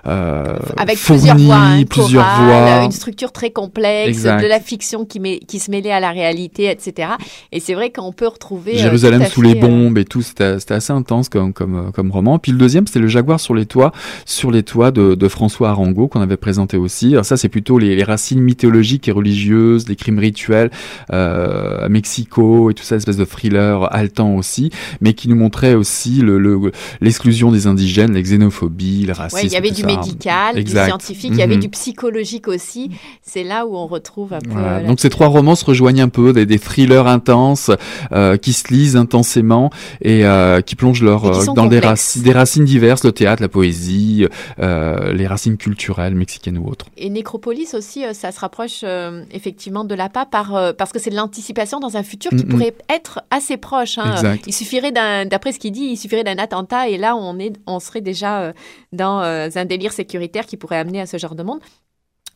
euh, 0.08 0.58
Avec 0.78 0.98
fourni, 0.98 1.22
plusieurs 1.22 1.38
voix, 1.38 1.56
un 1.56 1.84
plusieurs 1.84 2.42
voix. 2.44 2.84
une 2.86 2.92
structure 2.92 3.32
très 3.32 3.52
complexe, 3.52 4.08
Exact. 4.10 4.42
de 4.42 4.48
la 4.48 4.60
fiction 4.60 5.06
qui, 5.06 5.20
met, 5.20 5.40
qui 5.40 5.60
se 5.60 5.70
mêlait 5.72 5.92
à 5.92 6.00
la 6.00 6.12
réalité, 6.12 6.70
etc. 6.70 7.10
Et 7.52 7.60
c'est 7.60 7.74
vrai 7.74 7.92
qu'on 7.92 8.12
peut 8.12 8.28
retrouver 8.28 8.78
Jérusalem 8.78 9.26
sous 9.26 9.42
les 9.42 9.54
fait, 9.54 9.60
bombes 9.60 9.98
et 9.98 10.06
tout, 10.06 10.22
c'était 10.22 10.58
assez 10.70 10.94
intense 10.94 11.30
comme, 11.30 11.54
comme, 11.54 11.92
comme 11.94 12.12
roman. 12.12 12.40
Puis 12.40 12.52
le 12.52 12.58
deuxième, 12.58 12.88
c'était 12.88 13.00
Le 13.00 13.08
Jaguar 13.08 13.40
sur 13.40 13.54
les 13.54 13.66
toits, 13.66 13.92
sur 14.26 14.52
les 14.52 14.64
toits 14.64 14.92
de, 14.92 15.16
de 15.16 15.28
François 15.28 15.70
Arango, 15.70 16.08
qu'on 16.08 16.22
avait 16.22 16.38
présenté 16.38 16.78
aussi. 16.78 17.14
Alors 17.14 17.26
ça, 17.26 17.38
c'est 17.38 17.50
plutôt 17.50 17.78
les, 17.80 17.96
les 17.96 18.04
racines 18.04 18.40
mythologiques 18.42 19.08
et 19.08 19.12
religieuses, 19.12 19.88
les 19.88 19.96
crimes 19.96 20.20
rituels 20.20 20.70
à 21.10 21.88
Mexico 21.90 22.70
et 22.70 22.74
tout 22.74 22.84
ça, 22.84 22.96
espèce 22.96 23.18
de 23.18 23.26
thriller 23.26 23.94
haletant 23.94 24.36
aussi, 24.36 24.70
mais 25.02 25.14
qui 25.14 25.28
nous 25.30 25.36
montrait 25.36 25.74
aussi 25.76 26.22
le- 26.22 26.38
le- 26.40 26.72
l'exclusion 27.02 27.52
des 27.52 27.68
indigènes, 27.68 28.14
la 28.14 28.22
xénophobie, 28.22 29.06
le 29.06 29.14
racisme. 29.14 29.38
Ouais, 29.38 29.46
il 29.46 29.52
y 29.54 29.56
avait 29.58 29.72
du 29.72 29.82
ça. 29.82 29.88
médical, 29.88 30.58
Exact. 30.58 30.84
du 30.84 30.90
scientifique, 30.90 31.32
il 31.34 31.40
y 31.40 31.42
avait 31.44 31.56
Mhm. 31.56 31.62
du 31.62 31.70
psychologique 31.70 32.48
aussi. 32.48 32.92
C'est 33.22 33.44
là 33.44 33.66
où 33.66 33.76
on 33.76 33.88
retrouve 33.88 34.34
un 34.34 34.40
peu. 34.40 34.50
Voilà. 34.52 34.78
euh, 34.78 34.88
Donc 34.88 35.00
ces 35.00 35.10
trois 35.10 35.28
romans 35.28 35.56
se 35.56 35.66
rejoignent 35.66 36.02
un 36.02 36.10
peu, 36.10 36.34
des, 36.34 36.46
des 36.46 36.60
thrillers 36.60 37.08
intenses 37.08 37.72
euh, 38.12 38.38
qui 38.38 38.54
se 38.54 38.72
lisent 38.74 38.96
intensément 38.96 39.70
et 40.02 40.26
euh, 40.26 40.62
qui 40.62 40.76
plongent 40.76 41.02
leur, 41.04 41.22
qui 41.32 41.50
euh, 41.50 41.54
dans 41.54 41.68
des, 41.68 41.80
racines, 41.80 42.22
des 42.24 42.32
racines 42.32 42.66
diverses, 42.66 43.04
le 43.04 43.12
théâtre, 43.12 43.42
la 43.42 43.50
poésie, 43.50 44.28
euh, 44.60 45.14
les 45.14 45.28
racines 45.28 45.58
culturelles 45.58 46.16
mexicaines 46.16 46.58
ou 46.58 46.68
autres. 46.68 46.86
Et 46.98 47.10
Nécropolis 47.10 47.74
aussi, 47.74 48.06
euh, 48.06 48.14
ça 48.14 48.32
se 48.32 48.40
rapproche 48.40 48.82
euh, 48.84 49.24
effectivement 49.32 49.84
de 49.84 49.96
l'APA 49.96 50.26
par, 50.26 50.56
euh, 50.56 50.74
parce 50.74 50.92
que 50.96 51.04
c'est 51.04 51.10
de 51.12 51.16
l'anticipation 51.16 51.80
dans 51.80 51.98
un 51.98 52.04
futur 52.04 52.32
qui 52.32 52.38
Mhm. 52.46 52.48
pourrait 52.50 52.74
être 52.90 53.22
assez 53.30 53.58
proche. 53.58 53.98
hein. 53.98 54.16
Il 54.48 54.54
suffirait 54.54 54.92
d'un, 54.92 55.26
d'après 55.26 55.52
ce 55.52 55.60
qu'il 55.60 55.72
dit, 55.72 55.86
il 55.86 55.98
suffirait 55.98 56.24
d'un 56.24 56.38
attentat 56.38 56.88
et 56.90 56.98
là 56.98 57.16
on 57.16 57.38
est, 57.40 57.54
on 57.68 57.80
serait 57.80 58.02
déjà 58.02 58.42
euh, 58.42 58.54
dans 58.94 59.22
euh, 59.22 59.50
un 59.56 59.66
délire 59.66 59.92
sécuritaire 59.94 60.46
qui 60.46 60.58
pourrait 60.58 60.78
amener 60.78 61.02
à 61.02 61.06
ce 61.06 61.18
genre 61.18 61.36
de 61.36 61.44
monde. 61.44 61.60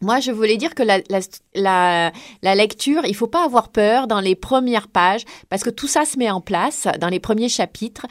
Moi, 0.02 0.22
je 0.22 0.32
voulais 0.32 0.56
dire 0.56 0.76
que 0.76 0.84
la, 0.84 1.00
la, 1.10 1.20
la, 1.56 2.12
la 2.42 2.56
lecture, 2.56 3.02
il 3.06 3.16
faut 3.16 3.28
pas 3.28 3.44
avoir 3.44 3.70
peur 3.70 4.08
dans 4.08 4.22
les 4.22 4.36
premières 4.36 4.88
pages 4.88 5.26
parce 5.50 5.62
que 5.62 5.70
tout 5.70 5.88
ça 5.88 6.06
se 6.06 6.18
met 6.18 6.32
en 6.32 6.40
place 6.40 6.88
dans 7.02 7.10
les 7.10 7.20
premiers 7.20 7.50
chapitres. 7.50 8.06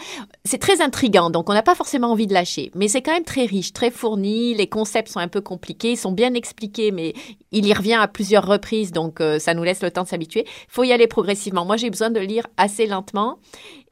C'est 0.45 0.59
très 0.59 0.83
intrigant, 0.83 1.31
donc 1.31 1.49
on 1.49 1.55
n'a 1.55 1.63
pas 1.63 1.75
forcément 1.75 2.11
envie 2.11 2.27
de 2.27 2.35
lâcher. 2.35 2.71
Mais 2.75 2.89
c'est 2.89 3.01
quand 3.01 3.13
même 3.13 3.25
très 3.25 3.47
riche, 3.47 3.73
très 3.73 3.91
fourni. 3.91 4.55
Les 4.55 4.67
concepts 4.67 5.09
sont 5.09 5.21
un 5.21 5.29
peu 5.29 5.41
compliqués, 5.41 5.93
ils 5.93 5.97
sont 5.97 6.13
bien 6.13 6.35
expliqués, 6.35 6.91
mais 6.91 7.15
il 7.53 7.67
y 7.67 7.73
revient 7.73 7.99
à 8.01 8.07
plusieurs 8.07 8.47
reprises, 8.47 8.93
donc 8.93 9.23
euh, 9.23 9.39
ça 9.39 9.55
nous 9.55 9.63
laisse 9.65 9.83
le 9.83 9.91
temps 9.91 10.03
de 10.03 10.09
s'habituer. 10.09 10.45
Il 10.47 10.73
faut 10.73 10.85
y 10.85 10.93
aller 10.93 11.07
progressivement. 11.07 11.65
Moi, 11.65 11.79
j'ai 11.79 11.89
besoin 11.89 12.11
de 12.11 12.21
lire 12.21 12.47
assez 12.59 12.87
lentement. 12.87 13.39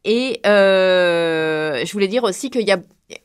Et 0.04 0.40
euh, 0.46 1.84
je 1.84 1.92
voulais 1.92 2.08
dire 2.08 2.22
aussi 2.24 2.50
qu'il 2.50 2.66
y 2.66 2.70
a 2.70 2.78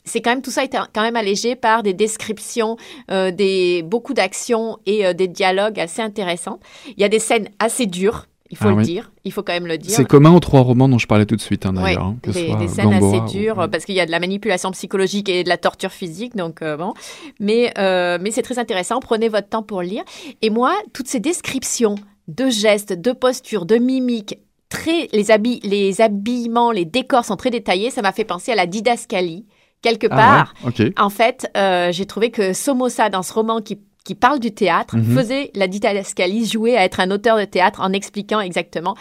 c'est 0.05 0.21
quand 0.21 0.29
même 0.31 0.41
tout 0.41 0.51
ça 0.51 0.63
est 0.63 0.75
quand 0.93 1.01
même 1.01 1.15
allégé 1.15 1.55
par 1.55 1.81
des 1.83 1.93
descriptions, 1.93 2.77
euh, 3.09 3.31
des 3.31 3.81
beaucoup 3.83 4.13
d'actions 4.13 4.77
et 4.85 5.05
euh, 5.05 5.13
des 5.13 5.27
dialogues 5.27 5.79
assez 5.79 6.01
intéressants. 6.01 6.59
Il 6.87 6.99
y 7.01 7.03
a 7.03 7.09
des 7.09 7.19
scènes 7.19 7.49
assez 7.59 7.85
dures. 7.87 8.27
Il 8.51 8.57
faut 8.57 8.65
Ah 8.67 8.71
le 8.71 8.75
oui. 8.75 8.83
dire, 8.83 9.13
il 9.23 9.31
faut 9.31 9.43
quand 9.43 9.53
même 9.53 9.65
le 9.65 9.77
dire. 9.77 9.95
C'est 9.95 10.03
commun 10.03 10.35
aux 10.35 10.41
trois 10.41 10.59
romans 10.59 10.89
dont 10.89 10.97
je 10.97 11.07
parlais 11.07 11.25
tout 11.25 11.37
de 11.37 11.41
suite, 11.41 11.65
hein, 11.65 11.71
d'ailleurs. 11.71 12.03
hein, 12.03 12.17
que 12.21 12.33
ce 12.33 12.39
des, 12.39 12.47
soit 12.47 12.57
des 12.57 12.67
scènes 12.67 12.93
assez 12.93 13.05
ou- 13.19 13.29
dures 13.29 13.69
parce 13.71 13.85
qu'il 13.85 13.95
y 13.95 14.01
a 14.01 14.05
de 14.05 14.11
la 14.11 14.19
manipulation 14.19 14.71
psychologique 14.71 15.29
et 15.29 15.45
de 15.45 15.49
la 15.49 15.55
torture 15.57 15.91
physique, 15.93 16.35
donc 16.35 16.61
euh, 16.61 16.75
bon. 16.75 16.93
Mais 17.39 17.71
mais 17.77 18.29
c'est 18.31 18.41
très 18.41 18.59
intéressant. 18.59 18.99
Prenez 18.99 19.29
votre 19.29 19.47
temps 19.47 19.63
pour 19.63 19.81
lire. 19.81 20.03
Et 20.41 20.49
moi, 20.49 20.73
toutes 20.93 21.07
ces 21.07 21.21
descriptions 21.21 21.95
de 22.27 22.49
gestes, 22.49 22.91
de 22.91 23.13
postures, 23.13 23.65
de 23.65 23.77
mimiques, 23.77 24.37
très 24.67 25.07
les 25.13 25.31
habits, 25.31 25.61
les 25.63 26.01
habillements, 26.01 26.71
les 26.71 26.85
décors 26.85 27.23
sont 27.23 27.37
très 27.37 27.51
détaillés. 27.51 27.89
Ça 27.89 28.01
m'a 28.01 28.11
fait 28.11 28.25
penser 28.25 28.51
à 28.51 28.55
la 28.55 28.65
didascalie 28.67 29.45
quelque 29.81 30.07
Ah 30.11 30.15
part. 30.15 30.53
ouais. 30.65 30.93
En 30.97 31.09
fait, 31.09 31.49
euh, 31.57 31.91
j'ai 31.91 32.05
trouvé 32.05 32.31
que 32.31 32.53
Somoza, 32.53 33.09
dans 33.09 33.23
ce 33.23 33.33
roman 33.33 33.61
qui, 33.61 33.79
qui 34.03 34.15
parle 34.15 34.39
du 34.39 34.51
théâtre, 34.51 34.95
Mhm. 34.97 35.15
faisait 35.17 35.51
la 35.55 35.67
didascalie, 35.67 36.45
jouait 36.45 36.75
à 36.77 36.83
être 36.85 36.99
un 36.99 37.11
auteur 37.11 37.37
de 37.37 37.45
théâtre 37.45 37.81
en 37.81 37.91
expliquant 37.93 38.39
exactement. 38.39 38.95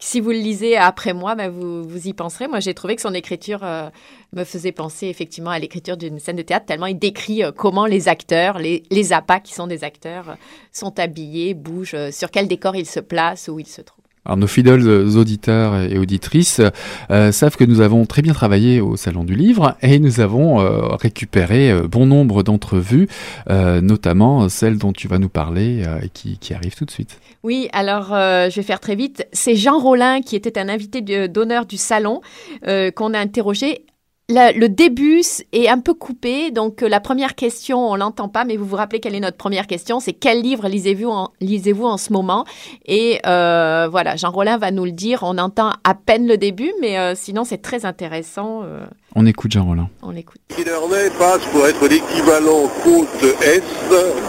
Si 0.00 0.20
vous 0.20 0.30
le 0.30 0.36
lisez 0.38 0.76
après 0.76 1.14
moi, 1.14 1.34
ben 1.34 1.48
vous, 1.50 1.82
vous 1.84 2.08
y 2.08 2.12
penserez. 2.12 2.46
Moi, 2.46 2.60
j'ai 2.60 2.74
trouvé 2.74 2.94
que 2.96 3.00
son 3.00 3.14
écriture 3.14 3.60
euh, 3.62 3.88
me 4.34 4.44
faisait 4.44 4.72
penser 4.72 5.06
effectivement 5.06 5.50
à 5.50 5.58
l'écriture 5.58 5.96
d'une 5.96 6.18
scène 6.18 6.36
de 6.36 6.42
théâtre, 6.42 6.66
tellement 6.66 6.86
il 6.86 6.98
décrit 6.98 7.42
euh, 7.42 7.52
comment 7.52 7.86
les 7.86 8.08
acteurs, 8.08 8.58
les, 8.58 8.82
les 8.90 9.12
appâts 9.12 9.40
qui 9.40 9.54
sont 9.54 9.66
des 9.66 9.82
acteurs, 9.82 10.30
euh, 10.30 10.34
sont 10.72 10.98
habillés, 10.98 11.54
bougent, 11.54 12.10
sur 12.10 12.30
quel 12.30 12.48
décor 12.48 12.76
ils 12.76 12.86
se 12.86 13.00
placent, 13.00 13.48
où 13.48 13.58
ils 13.60 13.66
se 13.68 13.80
trouvent. 13.80 14.03
Alors 14.26 14.38
nos 14.38 14.46
fidèles 14.46 14.88
auditeurs 14.88 15.76
et 15.76 15.98
auditrices 15.98 16.62
euh, 17.10 17.30
savent 17.30 17.56
que 17.56 17.64
nous 17.64 17.82
avons 17.82 18.06
très 18.06 18.22
bien 18.22 18.32
travaillé 18.32 18.80
au 18.80 18.96
Salon 18.96 19.22
du 19.22 19.34
Livre 19.34 19.76
et 19.82 19.98
nous 19.98 20.20
avons 20.20 20.60
euh, 20.60 20.96
récupéré 20.96 21.70
euh, 21.70 21.86
bon 21.86 22.06
nombre 22.06 22.42
d'entrevues, 22.42 23.06
euh, 23.50 23.82
notamment 23.82 24.48
celle 24.48 24.78
dont 24.78 24.92
tu 24.92 25.08
vas 25.08 25.18
nous 25.18 25.28
parler 25.28 25.82
euh, 25.86 26.00
et 26.00 26.08
qui, 26.08 26.38
qui 26.38 26.54
arrive 26.54 26.74
tout 26.74 26.86
de 26.86 26.90
suite. 26.90 27.18
Oui, 27.42 27.68
alors 27.74 28.14
euh, 28.14 28.48
je 28.48 28.56
vais 28.56 28.62
faire 28.62 28.80
très 28.80 28.94
vite. 28.94 29.26
C'est 29.32 29.56
Jean 29.56 29.78
Rollin 29.78 30.22
qui 30.22 30.36
était 30.36 30.58
un 30.58 30.70
invité 30.70 31.02
d'honneur 31.28 31.66
du 31.66 31.76
salon 31.76 32.22
qu'on 32.62 33.12
a 33.14 33.18
interrogé. 33.18 33.84
La- 34.30 34.52
le 34.52 34.70
début 34.70 35.20
est 35.52 35.68
un 35.68 35.78
peu 35.78 35.92
coupé, 35.92 36.50
donc 36.50 36.82
euh, 36.82 36.88
la 36.88 36.98
première 37.00 37.34
question, 37.34 37.90
on 37.90 37.94
l'entend 37.94 38.28
pas, 38.30 38.46
mais 38.46 38.56
vous 38.56 38.64
vous 38.64 38.76
rappelez 38.76 38.98
quelle 38.98 39.14
est 39.14 39.20
notre 39.20 39.36
première 39.36 39.66
question 39.66 40.00
C'est 40.00 40.14
quel 40.14 40.40
livre 40.40 40.66
lisez-vous 40.66 41.10
en, 41.10 41.28
lisez-vous 41.42 41.84
en 41.84 41.98
ce 41.98 42.10
moment? 42.10 42.46
Et 42.86 43.20
euh, 43.26 43.86
voilà, 43.90 44.16
Jean 44.16 44.30
Rollin 44.30 44.56
va 44.56 44.70
nous 44.70 44.86
le 44.86 44.92
dire. 44.92 45.18
On 45.24 45.36
entend 45.36 45.72
à 45.84 45.94
peine 45.94 46.26
le 46.26 46.38
début, 46.38 46.72
mais 46.80 46.98
euh, 46.98 47.12
sinon 47.14 47.44
c'est 47.44 47.60
très 47.60 47.84
intéressant. 47.84 48.62
euh, 48.64 48.86
On 49.14 49.26
écoute 49.26 49.52
Jean 49.52 49.66
Rollin. 49.66 49.90
on 50.02 50.10
l'écoute. 50.10 50.40
Killarney 50.56 51.10
passe 51.18 51.44
pour 51.52 51.66
être 51.66 51.86
l'équivalent 51.86 52.70
côte 52.82 53.22
est 53.42 53.60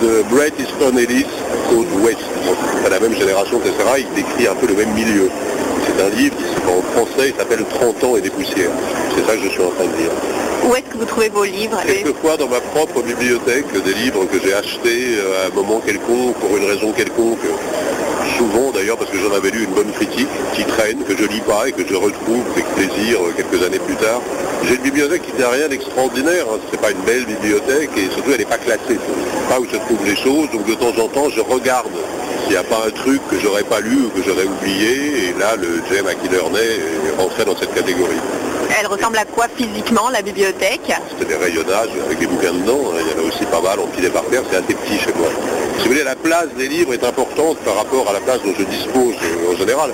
de 0.03 0.23
Bret 0.29 0.51
Easton 0.59 0.97
Ellis, 0.97 1.23
côte 1.69 1.87
ouest. 2.03 2.17
C'est 2.83 2.89
la 2.89 2.99
même 2.99 3.15
génération, 3.15 3.59
etc. 3.59 3.73
Il 3.99 4.13
décrit 4.13 4.45
un 4.49 4.55
peu 4.55 4.67
le 4.67 4.75
même 4.75 4.93
milieu. 4.93 5.29
C'est 5.95 6.03
un 6.03 6.09
livre 6.09 6.35
qui, 6.35 6.43
en 6.67 6.81
français, 6.91 7.29
il 7.29 7.35
s'appelle 7.35 7.63
30 7.69 8.03
ans 8.03 8.15
et 8.17 8.21
des 8.21 8.29
poussières. 8.29 8.71
C'est 9.15 9.25
ça 9.25 9.35
que 9.37 9.43
je 9.43 9.49
suis 9.49 9.61
en 9.61 9.69
train 9.69 9.85
de 9.85 9.95
dire. 9.95 10.11
Où 10.67 10.75
est-ce 10.75 10.83
que 10.83 10.97
vous 10.97 11.05
trouvez 11.05 11.29
vos 11.29 11.43
livres 11.43 11.79
Quelquefois 11.85 12.37
dans 12.37 12.47
ma 12.49 12.59
propre 12.59 13.01
bibliothèque, 13.01 13.71
des 13.71 13.93
livres 13.93 14.25
que 14.25 14.39
j'ai 14.43 14.53
achetés 14.53 15.15
euh, 15.17 15.43
à 15.43 15.47
un 15.47 15.55
moment 15.55 15.79
quelconque, 15.79 16.35
pour 16.35 16.57
une 16.57 16.65
raison 16.65 16.91
quelconque, 16.91 17.45
souvent 18.37 18.71
d'ailleurs 18.71 18.97
parce 18.97 19.11
que 19.11 19.17
j'en 19.19 19.33
avais 19.33 19.51
lu 19.51 19.63
une 19.63 19.73
bonne 19.73 19.91
critique, 19.91 20.27
qui 20.53 20.65
traîne, 20.65 21.03
que 21.03 21.15
je 21.15 21.25
lis 21.25 21.41
pas 21.41 21.67
et 21.67 21.71
que 21.71 21.87
je 21.87 21.95
retrouve 21.95 22.43
avec 22.53 22.65
plaisir 22.75 23.19
euh, 23.21 23.33
quelques 23.35 23.63
années 23.63 23.79
plus 23.79 23.95
tard. 23.95 24.21
J'ai 24.67 24.75
une 24.75 24.81
bibliothèque 24.81 25.21
qui 25.21 25.39
n'a 25.39 25.49
rien 25.49 25.67
d'extraordinaire, 25.67 26.45
hein. 26.51 26.59
c'est 26.71 26.81
pas 26.81 26.91
une 26.91 27.01
belle 27.05 27.25
bibliothèque 27.25 27.91
et 27.95 28.09
surtout 28.11 28.31
elle 28.31 28.39
n'est 28.39 28.45
pas 28.45 28.57
classée. 28.57 28.99
Pas 29.47 29.59
où 29.59 29.65
se 29.65 29.77
trouvent 29.77 30.05
les 30.05 30.15
choses, 30.15 30.49
donc 30.51 30.65
de 30.65 30.73
temps 30.73 30.95
en 31.01 31.07
temps 31.07 31.29
je 31.29 31.41
regarde 31.41 31.91
s'il 32.45 32.51
n'y 32.51 32.57
a 32.57 32.63
pas 32.63 32.85
un 32.87 32.91
truc 32.91 33.21
que 33.29 33.39
j'aurais 33.39 33.63
pas 33.63 33.79
lu 33.81 34.05
ou 34.05 34.09
que 34.09 34.23
j'aurais 34.23 34.45
oublié, 34.45 35.29
et 35.29 35.33
là 35.39 35.55
le 35.55 35.81
Aquilerney 36.07 36.59
est 36.59 37.21
rentré 37.21 37.43
dans 37.43 37.57
cette 37.57 37.73
catégorie. 37.73 38.19
Elle 38.79 38.87
ressemble 38.87 39.17
à 39.17 39.25
quoi 39.25 39.45
physiquement, 39.55 40.09
la 40.09 40.21
bibliothèque? 40.21 40.91
C'était 41.09 41.25
des 41.25 41.35
rayonnages 41.43 41.89
avec 42.05 42.19
des 42.19 42.27
bouquins 42.27 42.53
dedans. 42.53 42.79
hein. 42.93 42.99
Il 43.01 43.11
y 43.11 43.19
en 43.19 43.23
a 43.25 43.27
aussi 43.27 43.45
pas 43.45 43.61
mal 43.61 43.79
empilés 43.79 44.09
par 44.09 44.23
terre. 44.25 44.41
C'est 44.49 44.57
assez 44.57 44.73
petit 44.73 44.99
chez 44.99 45.13
moi. 45.17 45.29
Si 45.77 45.83
vous 45.83 45.89
voulez, 45.89 46.03
la 46.03 46.15
place 46.15 46.47
des 46.57 46.67
livres 46.67 46.93
est 46.93 47.03
importante 47.03 47.57
par 47.59 47.75
rapport 47.75 48.09
à 48.09 48.13
la 48.13 48.19
place 48.19 48.41
dont 48.43 48.53
je 48.57 48.63
dispose 48.63 49.15
euh, 49.23 49.53
en 49.53 49.57
général. 49.57 49.91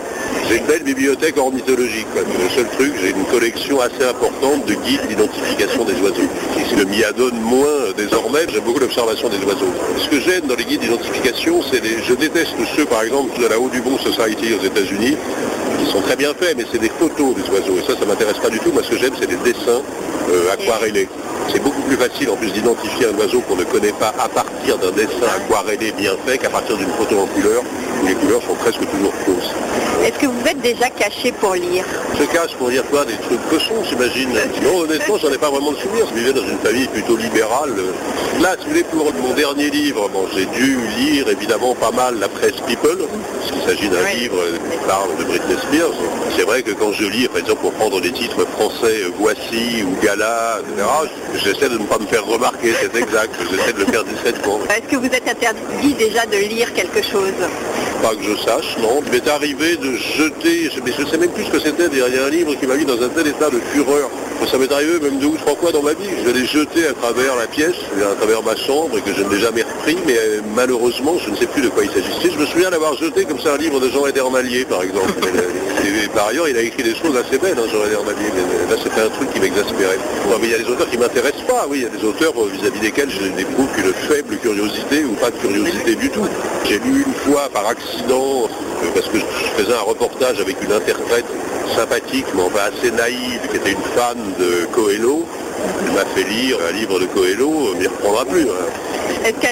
J'ai 0.47 0.57
une 0.57 0.65
belle 0.65 0.83
bibliothèque 0.83 1.37
ornithologique. 1.37 2.07
Le 2.15 2.49
seul 2.49 2.67
truc, 2.69 2.93
j'ai 3.01 3.09
une 3.09 3.25
collection 3.25 3.79
assez 3.81 4.03
importante 4.03 4.65
de 4.65 4.73
guides 4.75 5.07
d'identification 5.07 5.83
des 5.85 5.93
oiseaux. 6.01 6.29
Qui 6.55 6.69
se 6.69 6.83
m'y 6.85 7.03
adonne 7.03 7.39
moins 7.41 7.65
euh, 7.65 7.93
désormais. 7.97 8.45
J'aime 8.49 8.63
beaucoup 8.63 8.79
l'observation 8.79 9.29
des 9.29 9.37
oiseaux. 9.45 9.73
Ce 9.97 10.07
que 10.09 10.19
j'aime 10.19 10.45
dans 10.47 10.55
les 10.55 10.65
guides 10.65 10.81
d'identification, 10.81 11.61
c'est 11.63 11.81
les... 11.81 12.03
Je 12.03 12.13
déteste 12.13 12.53
ceux, 12.75 12.85
par 12.85 13.03
exemple, 13.03 13.39
de 13.39 13.47
la 13.47 13.59
Audubon 13.59 13.97
Society 13.97 14.53
aux 14.53 14.63
États-Unis, 14.63 15.17
qui 15.79 15.91
sont 15.91 16.01
très 16.01 16.15
bien 16.15 16.33
faits, 16.33 16.55
mais 16.57 16.65
c'est 16.71 16.81
des 16.81 16.91
photos 16.99 17.35
des 17.35 17.49
oiseaux. 17.49 17.77
Et 17.77 17.85
ça, 17.87 17.97
ça 17.99 18.05
m'intéresse 18.05 18.37
pas 18.37 18.49
du 18.49 18.59
tout. 18.59 18.71
Moi, 18.71 18.83
ce 18.83 18.91
que 18.91 18.97
j'aime, 18.97 19.13
c'est 19.19 19.29
les 19.29 19.37
dessins 19.37 19.81
euh, 20.29 20.53
aquarellés. 20.53 21.09
C'est 21.49 21.61
beaucoup 21.61 21.81
plus 21.81 21.97
facile, 21.97 22.29
en 22.29 22.35
plus, 22.35 22.51
d'identifier 22.51 23.07
un 23.07 23.17
oiseau 23.17 23.41
qu'on 23.41 23.55
ne 23.55 23.63
connaît 23.63 23.93
pas 23.93 24.13
à 24.19 24.29
partir 24.29 24.77
d'un 24.77 24.91
dessin 24.91 25.27
aquarellé 25.35 25.91
bien 25.91 26.13
fait 26.25 26.37
qu'à 26.37 26.49
partir 26.49 26.77
d'une 26.77 26.91
photo 26.91 27.19
en 27.19 27.27
couleur, 27.27 27.63
les 28.05 28.15
couleurs 28.15 28.41
sont 28.41 28.55
presque 28.55 28.79
toujours 28.79 29.13
fausses. 29.25 29.51
Est-ce 30.03 30.17
que 30.17 30.25
vous 30.25 30.47
êtes 30.47 30.61
déjà 30.61 30.89
caché 30.89 31.31
pour 31.31 31.53
lire? 31.53 31.85
Je 32.19 32.23
cache 32.25 32.55
pour 32.57 32.69
dire 32.69 32.83
quoi? 32.89 33.05
Des 33.05 33.17
trucs 33.17 33.47
cochons, 33.49 33.83
j'imagine. 33.87 34.29
Non, 34.63 34.79
honnêtement, 34.79 35.17
j'en 35.17 35.31
ai 35.31 35.37
pas 35.37 35.49
vraiment 35.49 35.71
de 35.71 35.77
souvenirs. 35.77 36.07
Je 36.09 36.19
vivais 36.19 36.33
dans 36.33 36.47
une 36.47 36.57
famille 36.57 36.87
plutôt 36.87 37.15
libérale. 37.15 37.75
Là, 38.41 38.55
si 38.57 38.65
vous 38.65 38.71
voulez, 38.71 38.83
pour 38.83 39.13
mon 39.13 39.33
dernier 39.35 39.69
livre, 39.69 40.09
bon, 40.09 40.25
j'ai 40.33 40.45
dû 40.45 40.77
lire 40.97 41.27
évidemment 41.29 41.75
pas 41.75 41.91
mal 41.91 42.17
la 42.19 42.27
presse 42.27 42.59
People, 42.65 42.97
parce 43.39 43.51
qu'il 43.51 43.61
s'agit 43.61 43.89
d'un 43.89 44.09
livre 44.15 44.37
qui 44.71 44.77
parle 44.87 45.15
de 45.17 45.23
Britney 45.23 45.55
Spears. 45.61 45.93
C'est 46.35 46.43
vrai 46.43 46.63
que 46.63 46.71
quand 46.71 46.93
je 46.93 47.05
lis, 47.05 47.27
par 47.27 47.37
exemple, 47.37 47.61
pour 47.61 47.73
prendre 47.73 48.01
des 48.01 48.11
titres 48.11 48.45
français, 48.57 49.03
euh, 49.03 49.11
Voici 49.19 49.83
ou 49.83 50.03
Gala, 50.03 50.59
etc., 50.61 50.87
j'essaie 51.35 51.69
de 51.69 51.77
ne 51.77 51.85
pas 51.85 51.99
me 51.99 52.07
faire 52.07 52.25
remarquer, 52.25 52.73
c'est 52.81 52.95
exact. 52.95 53.35
J'essaie 53.51 53.73
de 53.73 53.79
le 53.79 53.85
faire 53.85 54.03
discrètement. 54.03 54.59
Est-ce 54.69 54.89
que 54.89 54.95
vous 54.95 55.05
êtes 55.05 55.29
interdit 55.29 55.93
déjà 55.93 56.25
de 56.25 56.37
lire 56.37 56.73
quelque 56.73 57.03
chose? 57.03 57.33
Pas 58.01 58.15
que 58.15 58.23
je 58.23 58.35
sache, 58.43 58.77
non. 58.81 59.01
Il 59.05 59.11
m'est 59.11 59.27
arrivé 59.29 59.75
de 59.77 59.95
jeter, 59.95 60.69
je- 60.75 60.81
mais 60.83 60.91
je 60.97 61.05
sais 61.05 61.17
même 61.17 61.29
plus 61.31 61.43
ce 61.45 61.51
que 61.51 61.59
c'était, 61.59 61.83
a 62.01 62.25
un 62.25 62.29
livre 62.29 62.55
qui 62.55 62.65
m'a 62.65 62.75
mis 62.75 62.85
dans 62.85 63.01
un 63.01 63.09
tel 63.09 63.27
état 63.27 63.49
de 63.49 63.59
fureur. 63.73 64.09
Ça 64.49 64.57
m'est 64.57 64.71
arrivé 64.71 64.99
même 64.99 65.19
deux 65.19 65.27
ou 65.27 65.37
trois 65.37 65.55
fois 65.55 65.71
dans 65.71 65.83
ma 65.83 65.93
vie. 65.93 66.09
Je 66.25 66.31
l'ai 66.31 66.45
jeté 66.47 66.87
à 66.87 66.93
travers 66.93 67.35
la 67.35 67.45
pièce, 67.45 67.75
à 68.01 68.15
travers 68.15 68.41
ma 68.41 68.55
chambre, 68.55 68.97
et 68.97 69.01
que 69.01 69.13
je 69.15 69.21
ne 69.23 69.29
l'ai 69.29 69.39
jamais 69.39 69.61
repris, 69.61 69.97
mais 70.07 70.17
euh, 70.17 70.41
malheureusement, 70.55 71.15
je 71.23 71.29
ne 71.29 71.35
sais 71.35 71.45
plus 71.45 71.61
de 71.61 71.69
quoi 71.69 71.83
il 71.83 71.91
s'agissait. 71.91 72.31
Je 72.33 72.39
me 72.39 72.45
souviens 72.47 72.71
d'avoir 72.71 72.95
jeté 72.97 73.23
comme 73.25 73.39
ça 73.39 73.53
un 73.53 73.57
livre 73.57 73.79
de 73.79 73.87
Jean 73.89 74.07
Edermalier, 74.07 74.65
par 74.65 74.81
exemple. 74.81 75.11
par 76.13 76.27
ailleurs, 76.27 76.47
il 76.49 76.57
a 76.57 76.61
écrit 76.61 76.83
des 76.83 76.95
choses 76.95 77.15
assez 77.17 77.37
belles, 77.37 77.57
hein, 77.57 77.67
Jean 77.71 77.85
Edermalier, 77.85 78.29
mais 78.33 78.41
euh, 78.41 78.69
là, 78.69 78.81
c'était 78.83 79.01
un 79.01 79.09
truc 79.09 79.31
qui 79.33 79.39
m'exaspérait. 79.39 79.97
Mais 80.39 80.47
il 80.47 80.51
y 80.51 80.55
a 80.55 80.57
des 80.57 80.69
auteurs 80.69 80.89
qui 80.89 80.97
ne 80.97 81.03
m'intéressent 81.03 81.45
pas, 81.47 81.65
oui, 81.69 81.77
il 81.79 81.83
y 81.83 81.85
a 81.85 81.89
des 81.89 82.03
auteurs 82.05 82.33
euh, 82.37 82.49
vis-à-vis 82.49 82.79
desquels 82.79 83.09
je 83.09 83.23
n'éprouve 83.29 83.67
qu'une 83.75 83.93
faible 83.93 84.37
curiosité 84.37 85.05
ou 85.05 85.13
pas 85.13 85.31
de 85.31 85.37
curiosité 85.37 85.95
du 85.95 86.09
tout. 86.09 86.27
J'ai 86.65 86.79
lu 86.79 87.03
une 87.05 87.13
fois 87.31 87.49
par 87.53 87.67
accident, 87.67 88.45
euh, 88.83 88.87
parce 88.93 89.07
que 89.07 89.19
je 89.19 89.63
faisais 89.63 89.73
un 89.73 89.81
reportage 89.81 90.39
avec 90.39 90.57
une 90.61 90.71
interprète 90.73 91.25
sympathique, 91.75 92.25
mais 92.35 92.41
enfin 92.43 92.71
assez 92.75 92.91
naïve, 92.91 93.39
qui 93.49 93.57
était 93.57 93.71
une 93.71 93.83
fan 93.95 94.17
de 94.39 94.65
Coelho. 94.73 95.25
Elle 95.85 95.93
m'a 95.93 96.05
fait 96.15 96.23
lire 96.27 96.57
un 96.67 96.71
livre 96.73 96.99
de 96.99 97.05
Coelho, 97.05 97.49
on 97.73 97.77
m'y 97.79 97.87
reprendra 97.87 98.25
plus. 98.25 98.43
hein. 98.43 98.69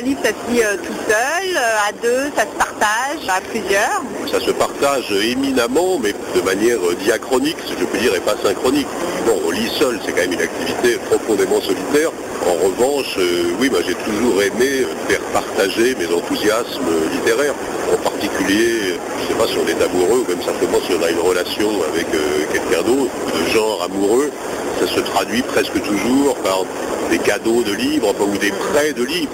Livre, 0.03 0.19
ça 0.23 0.29
se 0.29 0.51
lit 0.51 0.63
euh, 0.63 0.77
tout 0.77 0.93
seul, 1.07 1.57
euh, 1.57 1.87
à 1.87 1.91
deux, 1.91 2.31
ça 2.35 2.43
se 2.43 2.55
partage, 2.57 3.27
à 3.27 3.41
plusieurs 3.41 4.01
Ça 4.31 4.39
se 4.39 4.51
partage 4.51 5.11
éminemment, 5.11 5.99
mais 6.01 6.13
de 6.35 6.41
manière 6.41 6.77
euh, 6.77 6.95
diachronique, 7.03 7.57
si 7.65 7.73
je 7.77 7.83
peux 7.83 7.97
dire, 7.97 8.15
et 8.15 8.21
pas 8.21 8.35
synchronique. 8.41 8.87
Bon, 9.25 9.37
on 9.45 9.51
lit 9.51 9.69
seul, 9.77 9.99
c'est 10.05 10.13
quand 10.13 10.21
même 10.21 10.33
une 10.33 10.41
activité 10.41 10.97
profondément 11.09 11.59
solitaire. 11.61 12.11
En 12.47 12.53
revanche, 12.65 13.19
oui, 13.59 13.69
j'ai 13.85 13.95
toujours 13.95 14.41
aimé 14.41 14.87
faire 15.09 15.19
partager 15.33 15.93
mes 15.95 16.07
enthousiasmes 16.07 16.91
littéraires. 17.11 17.53
En 17.93 17.97
particulier, 17.97 18.95
je 19.17 19.23
ne 19.23 19.27
sais 19.27 19.33
pas 19.37 19.47
si 19.47 19.57
on 19.57 19.67
est 19.67 19.83
amoureux, 19.83 20.23
ou 20.25 20.29
même 20.29 20.41
simplement 20.41 20.77
si 20.87 20.93
on 20.97 21.03
a 21.03 21.09
une 21.09 21.19
relation 21.19 21.69
avec 21.91 22.07
quelqu'un 22.53 22.81
d'autre, 22.83 23.11
de 23.35 23.51
genre 23.51 23.83
amoureux, 23.83 24.31
ça 24.79 24.87
se 24.87 24.99
traduit 25.01 25.41
presque 25.41 25.81
toujours 25.81 26.35
par 26.37 26.63
des 27.09 27.19
cadeaux 27.19 27.63
de 27.63 27.73
livres, 27.73 28.13
ou 28.21 28.37
des 28.37 28.51
prêts 28.51 28.93
de 28.93 29.03
livres. 29.03 29.31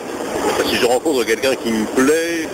Si 0.70 0.78
je 0.78 0.86
rencontre 0.86 1.24
quelqu'un 1.26 1.56
qui 1.56 1.72
me 1.72 1.86
plaît, 1.86 2.48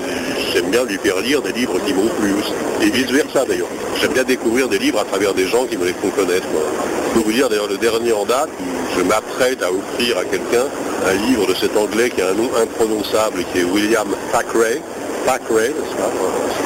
j'aime 0.54 0.70
bien 0.70 0.84
lui 0.84 0.98
faire 0.98 1.20
lire 1.20 1.42
des 1.42 1.54
livres 1.54 1.80
qui 1.86 1.94
m'ont 1.94 2.10
plu. 2.20 2.34
Et 2.82 2.90
vice-versa 2.90 3.46
d'ailleurs. 3.46 3.68
J'aime 4.00 4.14
bien 4.14 4.24
découvrir 4.24 4.68
des 4.68 4.80
livres 4.80 5.00
à 5.00 5.06
travers 5.06 5.34
des 5.34 5.48
gens 5.48 5.66
qui 5.66 5.78
me 5.78 5.86
les 5.86 5.94
font 5.94 6.10
connaître. 6.10 6.48
moi. 6.52 6.64
Je 7.08 7.20
peux 7.20 7.26
vous 7.26 7.32
dire 7.32 7.50
d'ailleurs 7.50 7.68
le 7.68 7.78
dernier 7.78 8.14
en 8.14 8.26
date, 8.26 8.50
je 8.98 9.02
m'apprête 9.04 9.62
à 9.62 9.72
offrir 9.72 10.18
à 10.18 10.26
quelqu'un 10.26 10.66
un 11.06 11.14
livre 11.28 11.48
de 11.48 11.54
cet 11.56 11.78
anglais 11.78 12.10
qui 12.10 12.22
a 12.22 12.30
un 12.30 12.34
nom 12.34 12.50
imprononçable, 12.62 13.44
qui 13.52 13.60
est 13.60 13.64
William 13.64 14.08
Thackeray. 14.32 14.82
N'est-ce 15.26 15.96
pas 15.96 16.12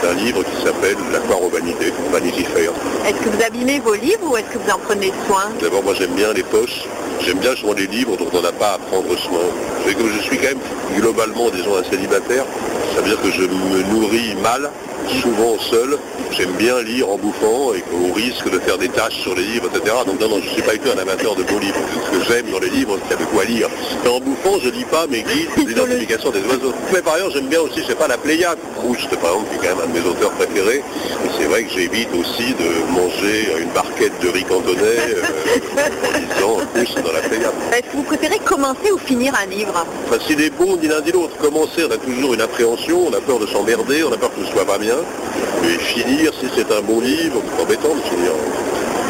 C'est 0.01 0.07
un 0.07 0.13
livre 0.13 0.43
qui 0.43 0.63
s'appelle 0.63 0.95
La 1.11 1.19
foire 1.21 1.41
aux 1.43 1.49
vanités, 1.49 1.91
Vanity 2.11 2.43
Fair. 2.45 2.71
Est-ce 3.05 3.15
que 3.21 3.29
vous 3.29 3.43
abîmez 3.43 3.79
vos 3.79 3.93
livres 3.95 4.31
ou 4.31 4.37
est-ce 4.37 4.45
que 4.45 4.57
vous 4.57 4.69
en 4.71 4.79
prenez 4.79 5.11
soin? 5.27 5.51
D'abord, 5.61 5.83
moi 5.83 5.93
j'aime 5.93 6.13
bien 6.13 6.31
les 6.33 6.43
poches. 6.43 6.85
J'aime 7.21 7.39
bien 7.39 7.55
souvent 7.55 7.73
les 7.73 7.87
livres 7.87 8.17
dont 8.17 8.29
on 8.33 8.41
n'a 8.41 8.51
pas 8.51 8.73
à 8.73 8.77
prendre 8.77 9.17
soin. 9.17 9.39
Comme 9.97 10.09
je 10.09 10.21
suis 10.21 10.37
quand 10.37 10.49
même 10.49 10.99
globalement, 10.99 11.49
disons, 11.49 11.77
un 11.77 11.83
célibataire, 11.83 12.45
ça 12.93 13.01
veut 13.01 13.09
dire 13.09 13.21
que 13.21 13.31
je 13.31 13.41
me 13.41 13.83
nourris 13.93 14.35
mal, 14.41 14.69
souvent 15.21 15.57
seul. 15.59 15.97
J'aime 16.31 16.51
bien 16.53 16.81
lire 16.81 17.09
en 17.09 17.17
bouffant 17.17 17.73
et 17.73 17.83
au 17.93 18.13
risque 18.13 18.49
de 18.49 18.59
faire 18.59 18.77
des 18.77 18.89
tâches 18.89 19.19
sur 19.21 19.35
les 19.35 19.43
livres, 19.43 19.69
etc. 19.73 19.95
Donc 20.05 20.19
non, 20.19 20.29
non, 20.29 20.39
je 20.41 20.49
ne 20.49 20.53
suis 20.53 20.61
pas 20.61 20.73
du 20.73 20.79
tout 20.79 20.89
un 20.95 21.01
amateur 21.01 21.35
de 21.35 21.43
beaux 21.43 21.59
livres. 21.59 21.79
Ce 22.05 22.17
que 22.17 22.25
j'aime 22.25 22.47
dans 22.51 22.59
les 22.59 22.69
livres, 22.69 22.97
c'est 22.97 23.15
qu'il 23.15 23.19
y 23.19 23.23
a 23.23 23.25
de 23.25 23.31
quoi 23.31 23.45
lire. 23.45 23.67
Et 24.05 24.07
en 24.07 24.19
bouffant, 24.19 24.59
je 24.61 24.69
lis 24.69 24.85
pas 24.85 25.07
mes 25.07 25.21
guides 25.21 25.49
d'identification 25.67 26.31
des 26.31 26.41
oiseaux. 26.41 26.73
Mais 26.93 27.01
par 27.01 27.13
ailleurs, 27.13 27.31
j'aime 27.31 27.47
bien 27.47 27.61
aussi, 27.61 27.81
je 27.81 27.87
sais 27.87 27.95
pas, 27.95 28.07
la 28.07 28.17
Pléiade. 28.17 28.57
Proust, 28.75 29.09
par 29.17 29.31
exemple, 29.31 29.49
qui 29.49 29.55
est 29.55 29.69
quand 29.69 29.75
même 29.75 29.85
un 29.85 29.93
de 29.93 29.99
mes 29.99 30.09
auteurs 30.09 30.31
préférés. 30.31 30.79
Et 30.79 31.29
c'est 31.37 31.45
vrai 31.45 31.63
que 31.63 31.71
j'évite 31.73 32.09
aussi 32.13 32.53
de 32.53 32.91
manger 32.91 33.61
une 33.61 33.69
barquette 33.69 34.19
de 34.21 34.29
riz 34.29 34.43
cantonais 34.43 34.81
euh, 34.81 35.21
en 35.77 36.17
lisant 36.17 36.65
Proust 36.73 37.03
dans 37.03 37.11
la 37.11 37.19
Pléiade. 37.21 37.53
Est-ce 37.71 37.81
que 37.91 37.97
vous 37.97 38.03
préférez 38.03 38.39
commencer 38.39 38.91
ou 38.91 38.97
finir 38.97 39.33
un 39.41 39.45
livre 39.45 39.85
Enfin, 40.07 40.17
s'il 40.25 40.41
est 40.41 40.49
bon, 40.49 40.77
ni 40.77 40.87
l'un 40.87 41.01
ni 41.01 41.11
l'autre. 41.11 41.35
Commencer, 41.37 41.83
on 41.87 41.91
a 41.91 41.97
toujours 41.97 42.33
une 42.33 42.41
appréhension, 42.41 43.07
on 43.07 43.13
a 43.13 43.21
peur 43.21 43.39
de 43.39 43.47
s'emmerder, 43.47 44.03
on 44.03 44.13
a 44.13 44.17
peur 44.17 44.31
que 44.33 44.45
ce 44.45 44.51
soit 44.51 44.65
pas 44.65 44.77
bien. 44.77 44.97
Et 45.63 45.77
finir, 45.79 46.31
si 46.39 46.47
c'est 46.55 46.71
un 46.71 46.81
bon 46.81 46.99
livre, 47.01 47.41
c'est 47.55 47.63
embêtant 47.63 47.95
de 47.95 48.01
finir. 48.01 48.31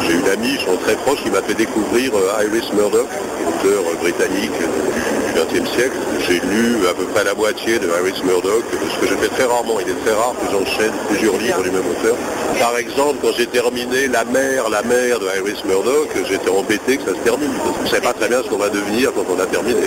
J'ai 0.06 0.14
une 0.14 0.28
amie, 0.28 0.54
ils 0.54 0.60
sont 0.60 0.76
très 0.84 0.94
proches, 0.94 1.22
qui 1.22 1.30
m'a 1.30 1.42
fait 1.42 1.54
découvrir 1.54 2.12
euh, 2.14 2.44
Iris 2.44 2.72
Murdoch, 2.72 3.08
auteur 3.48 3.82
euh, 3.90 3.96
britannique 4.00 4.52
euh, 4.60 4.95
XXe 5.36 5.68
siècle. 5.76 5.96
J'ai 6.26 6.40
lu 6.40 6.86
à 6.90 6.94
peu 6.94 7.04
près 7.04 7.24
la 7.24 7.34
moitié 7.34 7.78
de 7.78 7.86
Iris 7.86 8.22
Murdoch, 8.24 8.64
ce 8.72 8.98
que 9.00 9.06
je 9.06 9.14
fais 9.16 9.28
très 9.28 9.44
rarement. 9.44 9.78
Il 9.80 9.88
est 9.90 10.00
très 10.04 10.14
rare 10.14 10.34
que 10.40 10.50
j'enchaîne 10.50 10.92
plusieurs 11.08 11.36
livres 11.36 11.62
du 11.62 11.70
même 11.70 11.84
auteur. 11.90 12.16
Par 12.58 12.76
exemple, 12.78 13.16
quand 13.22 13.32
j'ai 13.36 13.46
terminé 13.46 14.08
La 14.08 14.24
mère, 14.24 14.68
la 14.70 14.82
mère 14.82 15.18
de 15.20 15.26
Iris 15.38 15.62
Murdoch, 15.64 16.08
j'étais 16.28 16.48
embêté 16.50 16.96
que 16.96 17.04
ça 17.10 17.14
se 17.16 17.20
termine. 17.22 17.50
parce 17.62 17.76
que 17.76 17.86
Je 17.86 17.90
ne 17.90 17.94
sais 17.96 18.00
pas 18.00 18.12
très 18.14 18.28
bien 18.28 18.42
ce 18.42 18.48
qu'on 18.48 18.56
va 18.56 18.70
devenir 18.70 19.12
quand 19.14 19.24
on 19.28 19.38
a 19.38 19.46
terminé. 19.46 19.80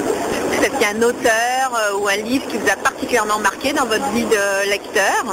Est-ce 0.62 0.70
qu'il 0.72 0.82
y 0.82 0.86
a 0.86 0.90
un 0.90 1.02
auteur 1.02 1.72
euh, 1.74 1.98
ou 2.00 2.08
un 2.08 2.18
livre 2.18 2.46
qui 2.48 2.58
vous 2.58 2.68
a 2.70 2.76
particulièrement 2.76 3.40
marqué 3.40 3.72
dans 3.74 3.86
votre 3.86 4.08
vie 4.14 4.26
de 4.26 4.70
lecteur? 4.70 5.24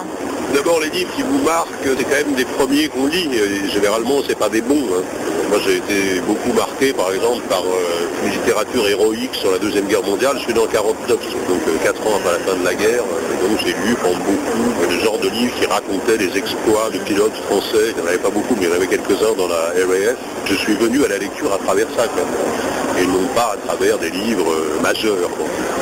D'abord, 0.55 0.81
les 0.81 0.91
livres 0.91 1.11
qui 1.17 1.23
vous 1.23 1.43
marquent, 1.43 1.69
c'est 1.85 2.05
quand 2.05 2.27
même 2.27 2.35
des 2.35 2.45
premiers 2.45 2.89
qu'on 2.89 3.07
lit. 3.07 3.29
Et 3.35 3.69
généralement, 3.69 4.21
c'est 4.27 4.39
pas 4.39 4.49
des 4.49 4.63
bons. 4.63 4.87
hein. 4.97 5.03
Moi, 5.51 5.59
j'ai 5.65 5.77
été 5.77 6.21
beaucoup 6.21 6.53
marqué, 6.53 6.93
par 6.93 7.13
exemple, 7.13 7.43
par 7.49 7.61
euh, 7.63 8.25
une 8.25 8.31
littérature 8.33 8.89
héroïque 8.89 9.35
sur 9.35 9.51
la 9.51 9.59
Deuxième 9.59 9.87
Guerre 9.87 10.03
Je 10.07 10.38
suis 10.38 10.53
en 10.53 10.66
49, 10.66 11.19
donc 11.49 11.83
4 11.83 12.07
ans 12.07 12.16
après 12.16 12.38
la 12.38 12.45
fin 12.47 12.57
de 12.57 12.64
la 12.64 12.75
guerre. 12.75 13.03
Et 13.03 13.49
donc, 13.49 13.59
j'ai 13.59 13.73
lu 13.73 13.97
pendant 14.01 14.19
beaucoup 14.19 14.71
euh, 14.81 14.87
le 14.88 15.01
genre 15.03 15.19
de 15.19 15.29
livres 15.29 15.53
qui 15.59 15.66
racontaient 15.66 16.16
les 16.16 16.38
exploits 16.38 16.90
de 16.95 16.99
pilotes 16.99 17.35
français. 17.51 17.90
Il 17.90 17.97
n'y 17.97 18.03
en 18.03 18.07
avait 18.07 18.19
pas 18.23 18.31
beaucoup, 18.31 18.55
mais 18.55 18.66
il 18.66 18.69
y 18.69 18.73
en 18.73 18.77
avait 18.77 18.87
quelques-uns 18.87 19.35
dans 19.37 19.49
la 19.49 19.75
RAF. 19.75 20.16
Je 20.47 20.55
suis 20.55 20.75
venu 20.75 21.05
à 21.05 21.09
la 21.09 21.19
lecture 21.19 21.53
à 21.53 21.59
travers 21.59 21.88
ça, 21.97 22.07
quand 22.07 22.23
même. 22.23 23.03
Et 23.03 23.07
non 23.07 23.27
pas 23.35 23.55
à 23.55 23.66
travers 23.66 23.99
des 23.99 24.11
livres 24.11 24.47
euh, 24.53 24.81
majeurs. 24.81 25.31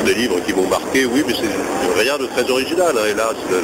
Des 0.05 0.15
livres 0.15 0.39
qui 0.45 0.53
m'ont 0.53 0.67
marqué, 0.67 1.05
oui, 1.05 1.23
mais 1.27 1.33
c'est 1.37 2.01
rien 2.01 2.17
de 2.17 2.25
très 2.25 2.49
original. 2.49 2.95
hein. 2.97 3.05
Hélas, 3.07 3.35
le, 3.51 3.61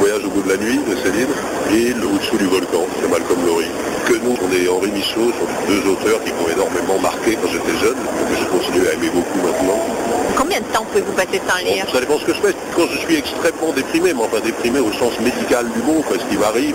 voyage 0.00 0.24
au 0.24 0.30
bout 0.30 0.42
de 0.42 0.48
la 0.50 0.56
nuit 0.56 0.80
de 0.90 0.96
Céline 1.06 1.30
et 1.70 1.94
le 1.94 2.06
au-dessous 2.06 2.36
du 2.36 2.46
volcan 2.46 2.82
de 3.00 3.06
Malcolm 3.06 3.46
Lowry. 3.46 3.70
Que 4.06 4.14
nous, 4.14 4.34
on 4.42 4.50
est 4.52 4.68
Henri 4.68 4.90
Michaud, 4.90 5.30
sont 5.38 5.50
deux 5.68 5.88
auteurs 5.88 6.18
qui 6.24 6.32
m'ont 6.32 6.48
énormément 6.50 6.98
marqué 7.00 7.38
quand 7.40 7.48
j'étais 7.48 7.78
jeune, 7.78 7.94
que 7.94 8.36
je 8.36 8.44
continue 8.50 8.88
à 8.88 8.94
aimer 8.94 9.10
beaucoup 9.14 9.38
maintenant. 9.38 9.99
Combien 10.36 10.60
de 10.60 10.64
temps 10.72 10.84
pouvez-vous 10.90 11.12
passer 11.12 11.40
sans 11.46 11.58
lire 11.64 11.84
Ça 11.92 12.00
dépend 12.00 12.18
ce 12.18 12.24
que 12.24 12.34
je 12.34 12.40
fais. 12.40 12.54
Quand 12.74 12.86
je 12.90 12.98
suis 12.98 13.16
extrêmement 13.16 13.72
déprimé, 13.74 14.12
mais 14.14 14.22
enfin 14.22 14.40
déprimé 14.42 14.80
au 14.80 14.92
sens 14.92 15.18
médical 15.20 15.66
du 15.74 15.82
mot, 15.82 16.02
quoi, 16.06 16.16
ce 16.18 16.24
qui 16.30 16.38
m'arrive, 16.38 16.74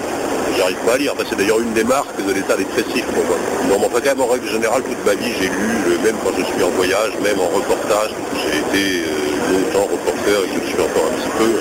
j'arrive 0.57 0.77
pas 0.85 0.93
à 0.93 0.97
lire. 0.97 1.13
Enfin, 1.13 1.23
c'est 1.29 1.37
d'ailleurs 1.37 1.59
une 1.59 1.73
des 1.73 1.83
marques 1.83 2.15
de 2.21 2.31
l'état 2.33 2.55
dépressif. 2.55 3.05
moi. 3.13 3.23
Non, 3.69 3.79
mais 3.79 3.85
enfin, 3.87 3.99
quand 4.03 4.15
même, 4.15 4.21
en 4.21 4.27
règle 4.31 4.49
générale, 4.49 4.83
toute 4.83 5.03
ma 5.05 5.15
vie, 5.15 5.31
j'ai 5.39 5.47
lu, 5.49 5.71
euh, 5.89 6.03
même 6.05 6.15
quand 6.23 6.31
je 6.37 6.43
suis 6.45 6.63
en 6.63 6.69
voyage, 6.69 7.13
même 7.23 7.39
en 7.39 7.49
reportage. 7.55 8.11
J'ai 8.37 8.59
été 8.59 9.03
euh, 9.07 9.51
longtemps 9.51 9.87
reporter 9.91 10.37
et 10.45 10.49
je 10.53 10.59
le 10.59 10.65
suis 10.67 10.81
encore 10.81 11.05
un 11.09 11.15
petit 11.19 11.33
peu. 11.37 11.51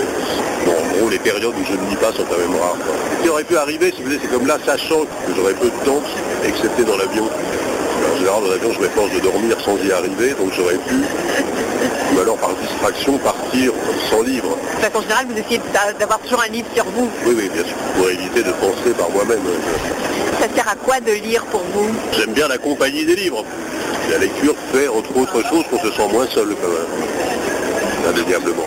Bon, 0.66 0.72
en 0.72 0.98
gros, 0.98 1.11
les 1.11 1.18
périodes 1.18 1.55
où 1.55 1.64
je 1.64 1.72
ne 1.72 1.90
lis 1.90 1.96
pas 1.96 2.12
sont 2.12 2.24
quand 2.29 2.38
même 2.38 2.57
rares. 2.61 2.79
quoi. 2.85 2.94
Ce 3.18 3.22
qui 3.22 3.29
aurait 3.29 3.44
pu 3.44 3.57
arriver, 3.57 3.92
si 3.92 4.03
vous 4.03 4.09
voulez, 4.09 4.18
c'est 4.20 4.31
comme 4.31 4.46
là, 4.46 4.59
sachant 4.64 5.03
que 5.03 5.31
j'aurais 5.37 5.55
peu 5.55 5.66
de 5.68 5.81
temps, 5.85 6.00
excepté 6.44 6.85
dans 6.85 6.96
l'avion. 6.96 7.29
En 7.94 8.16
général, 8.18 8.42
dans 8.42 8.50
l'avion, 8.50 8.72
je 8.72 8.80
m'efforce 8.80 9.12
de 9.14 9.20
dormir 9.20 9.57
sans 9.64 9.76
y 9.78 9.92
arriver, 9.92 10.30
donc 10.38 10.52
j'aurais 10.57 10.76
pu, 10.78 10.94
ou 12.16 12.20
alors 12.20 12.37
par 12.38 12.50
distraction, 12.57 13.18
partir 13.18 13.72
sans 14.11 14.22
livre. 14.22 14.57
De 14.78 14.83
façon 14.85 15.02
générale, 15.02 15.26
vous 15.30 15.38
essayez 15.38 15.61
d'a- 15.72 15.92
d'avoir 15.98 16.18
toujours 16.20 16.42
un 16.46 16.52
livre 16.52 16.68
sur 16.74 16.85
vous. 16.87 17.09
Oui, 17.26 17.35
oui, 17.37 17.48
bien 17.52 17.64
sûr, 17.64 17.76
pour 17.96 18.09
éviter 18.11 18.42
de 18.42 18.52
penser 18.52 18.90
par 18.98 19.11
moi-même. 19.11 19.40
Ça 20.40 20.48
sert 20.54 20.68
à 20.68 20.74
quoi 20.76 21.00
de 21.00 21.12
lire 21.12 21.44
pour 21.46 21.62
vous? 21.72 21.88
J'aime 22.12 22.33
bien 22.33 22.48
la 22.48 22.59
compagnie 22.59 23.04
des 23.04 23.16
livres. 23.16 23.44
La 24.11 24.18
lecture 24.18 24.54
fait, 24.72 24.88
entre 24.88 25.16
autres 25.16 25.42
choses, 25.48 25.64
qu'on 25.70 25.78
se 25.78 25.90
sent 25.92 26.09
moins 26.12 26.26
seul, 26.26 26.48
quand 26.61 26.68
même. 26.68 28.14
Indéniablement. 28.14 28.64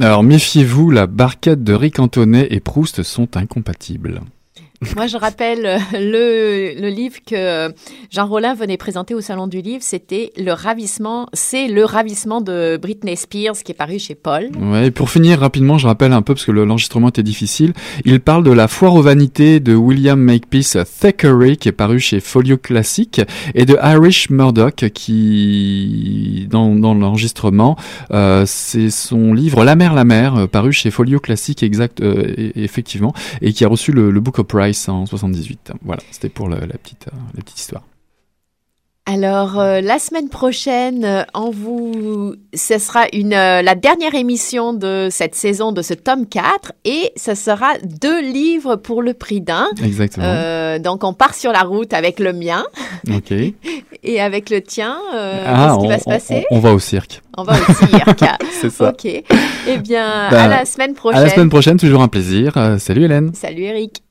Alors 0.00 0.22
méfiez-vous, 0.22 0.90
la 0.90 1.06
barquette 1.06 1.62
de 1.64 1.74
Rick 1.74 1.98
Antonet 1.98 2.46
et 2.50 2.60
Proust 2.60 3.02
sont 3.02 3.36
incompatibles. 3.36 4.20
Moi, 4.94 5.08
je 5.08 5.16
rappelle 5.16 5.66
euh, 5.66 5.78
le, 5.94 6.80
le 6.80 6.88
livre 6.88 7.16
que 7.26 7.72
Jean 8.12 8.26
Rollin 8.28 8.54
venait 8.54 8.76
présenter 8.76 9.12
au 9.12 9.20
Salon 9.20 9.48
du 9.48 9.60
Livre. 9.60 9.82
C'était 9.82 10.30
Le 10.36 10.52
Ravissement. 10.52 11.26
C'est 11.32 11.66
Le 11.66 11.84
Ravissement 11.84 12.40
de 12.40 12.78
Britney 12.80 13.16
Spears 13.16 13.56
qui 13.64 13.72
est 13.72 13.74
paru 13.74 13.98
chez 13.98 14.14
Paul. 14.14 14.50
Ouais, 14.56 14.86
et 14.86 14.90
pour 14.92 15.10
finir 15.10 15.40
rapidement, 15.40 15.78
je 15.78 15.88
rappelle 15.88 16.12
un 16.12 16.22
peu 16.22 16.32
parce 16.34 16.44
que 16.46 16.52
le- 16.52 16.64
l'enregistrement 16.64 17.08
était 17.08 17.24
difficile. 17.24 17.72
Il 18.04 18.20
parle 18.20 18.44
de 18.44 18.52
la 18.52 18.68
foire 18.68 18.94
aux 18.94 19.02
vanités 19.02 19.58
de 19.58 19.74
William 19.74 20.20
Makepeace 20.20 20.76
Thackeray 21.00 21.56
qui 21.56 21.68
est 21.68 21.72
paru 21.72 21.98
chez 21.98 22.20
Folio 22.20 22.56
Classique 22.56 23.20
et 23.56 23.64
de 23.64 23.76
Irish 23.82 24.30
Murdoch 24.30 24.84
qui 24.94 26.46
dans, 26.50 26.74
dans 26.74 26.94
l'enregistrement 26.94 27.76
euh, 28.12 28.44
c'est 28.46 28.90
son 28.90 29.32
livre 29.34 29.64
La 29.64 29.74
mer 29.76 29.94
la 29.94 30.04
mer 30.04 30.36
euh, 30.36 30.46
paru 30.46 30.72
chez 30.72 30.90
Folio 30.90 31.18
Classique 31.20 31.62
exact 31.62 32.00
et- 32.00 32.52
effectivement 32.62 33.12
et 33.42 33.52
qui 33.52 33.64
a 33.64 33.68
reçu 33.68 33.92
le, 33.92 34.10
le 34.10 34.20
Booker 34.20 34.44
Prize 34.44 34.67
en 34.88 35.06
78. 35.06 35.72
Voilà, 35.82 36.02
c'était 36.10 36.28
pour 36.28 36.48
le- 36.48 36.60
la 36.60 36.78
petite 36.78 37.08
euh, 37.08 37.16
la 37.34 37.42
petite 37.42 37.60
histoire. 37.60 37.82
Alors, 39.10 39.58
euh, 39.58 39.80
la 39.80 39.98
semaine 39.98 40.28
prochaine, 40.28 41.02
euh, 41.02 41.22
on 41.32 41.48
vous, 41.50 42.34
ce 42.52 42.78
sera 42.78 43.06
une, 43.14 43.32
euh, 43.32 43.62
la 43.62 43.74
dernière 43.74 44.14
émission 44.14 44.74
de 44.74 45.08
cette 45.10 45.34
saison 45.34 45.72
de 45.72 45.80
ce 45.80 45.94
tome 45.94 46.26
4 46.26 46.72
et 46.84 47.10
ce 47.16 47.34
sera 47.34 47.68
deux 47.82 48.20
livres 48.20 48.76
pour 48.76 49.00
le 49.00 49.14
prix 49.14 49.40
d'un. 49.40 49.68
Exactement. 49.82 50.26
Euh, 50.26 50.78
donc, 50.78 51.04
on 51.04 51.14
part 51.14 51.32
sur 51.34 51.52
la 51.52 51.62
route 51.62 51.94
avec 51.94 52.20
le 52.20 52.34
mien 52.34 52.64
OK. 53.10 53.32
et 54.02 54.20
avec 54.20 54.50
le 54.50 54.60
tien. 54.60 54.98
Euh, 55.14 55.42
Ah, 55.46 55.68
Qu'est-ce 55.70 55.78
qui 55.80 55.86
on, 55.86 55.88
va 55.88 55.98
se 55.98 56.04
passer 56.04 56.46
on- 56.50 56.56
on 56.56 56.60
va 56.60 56.74
au 56.74 56.78
cirque. 56.78 57.22
On 57.38 57.44
va 57.44 57.54
au 57.54 57.72
cirque. 57.72 58.24
C'est 58.60 58.70
ça. 58.70 58.90
Ok. 58.90 59.06
Eh 59.06 59.78
bien, 59.78 60.28
Ben, 60.30 60.36
à 60.36 60.48
la 60.48 60.64
semaine 60.66 60.92
prochaine. 60.92 61.20
À 61.20 61.24
la 61.24 61.30
semaine 61.30 61.48
prochaine, 61.48 61.78
toujours 61.78 62.02
un 62.02 62.08
plaisir. 62.08 62.52
Euh, 62.58 62.76
salut 62.76 63.04
Hélène. 63.04 63.32
Salut 63.32 63.62
Eric. 63.62 64.02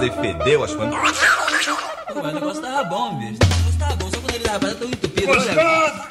Coisa 0.00 0.06
e 0.06 0.10
fedeu 0.10 0.64
as 0.64 0.74
coisas. 0.74 0.94
Mas 0.94 2.24
o 2.24 2.34
negócio 2.34 2.62
tava 2.62 2.84
bom, 2.84 3.14
bicho. 3.16 3.38
O 3.42 3.46
negócio 3.46 3.78
tava 3.78 3.96
bom, 3.96 4.10
só 4.10 4.20
quando 4.20 4.34
ele 4.34 4.44
tava 4.44 4.74
tão 4.74 4.88
entupido. 4.88 5.30
olha. 5.30 6.08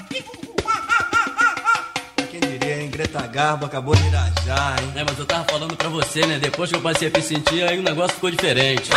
Quem 2.30 2.40
diria, 2.40 2.82
hein? 2.82 2.90
Greta 2.90 3.26
Garbo 3.28 3.66
acabou 3.66 3.96
de 3.96 4.08
irajar, 4.08 4.76
hein? 4.82 4.92
É, 4.96 5.04
mas 5.04 5.18
eu 5.18 5.26
tava 5.26 5.46
falando 5.46 5.76
pra 5.76 5.90
você, 5.90 6.26
né? 6.26 6.40
Depois 6.40 6.70
que 6.70 6.76
eu 6.76 6.82
passei 6.82 7.08
a 7.08 7.12
me 7.12 7.22
sentir, 7.22 7.64
aí 7.64 7.80
o 7.80 7.84
negócio 7.84 8.14
ficou 8.16 8.30
diferente. 8.30 8.90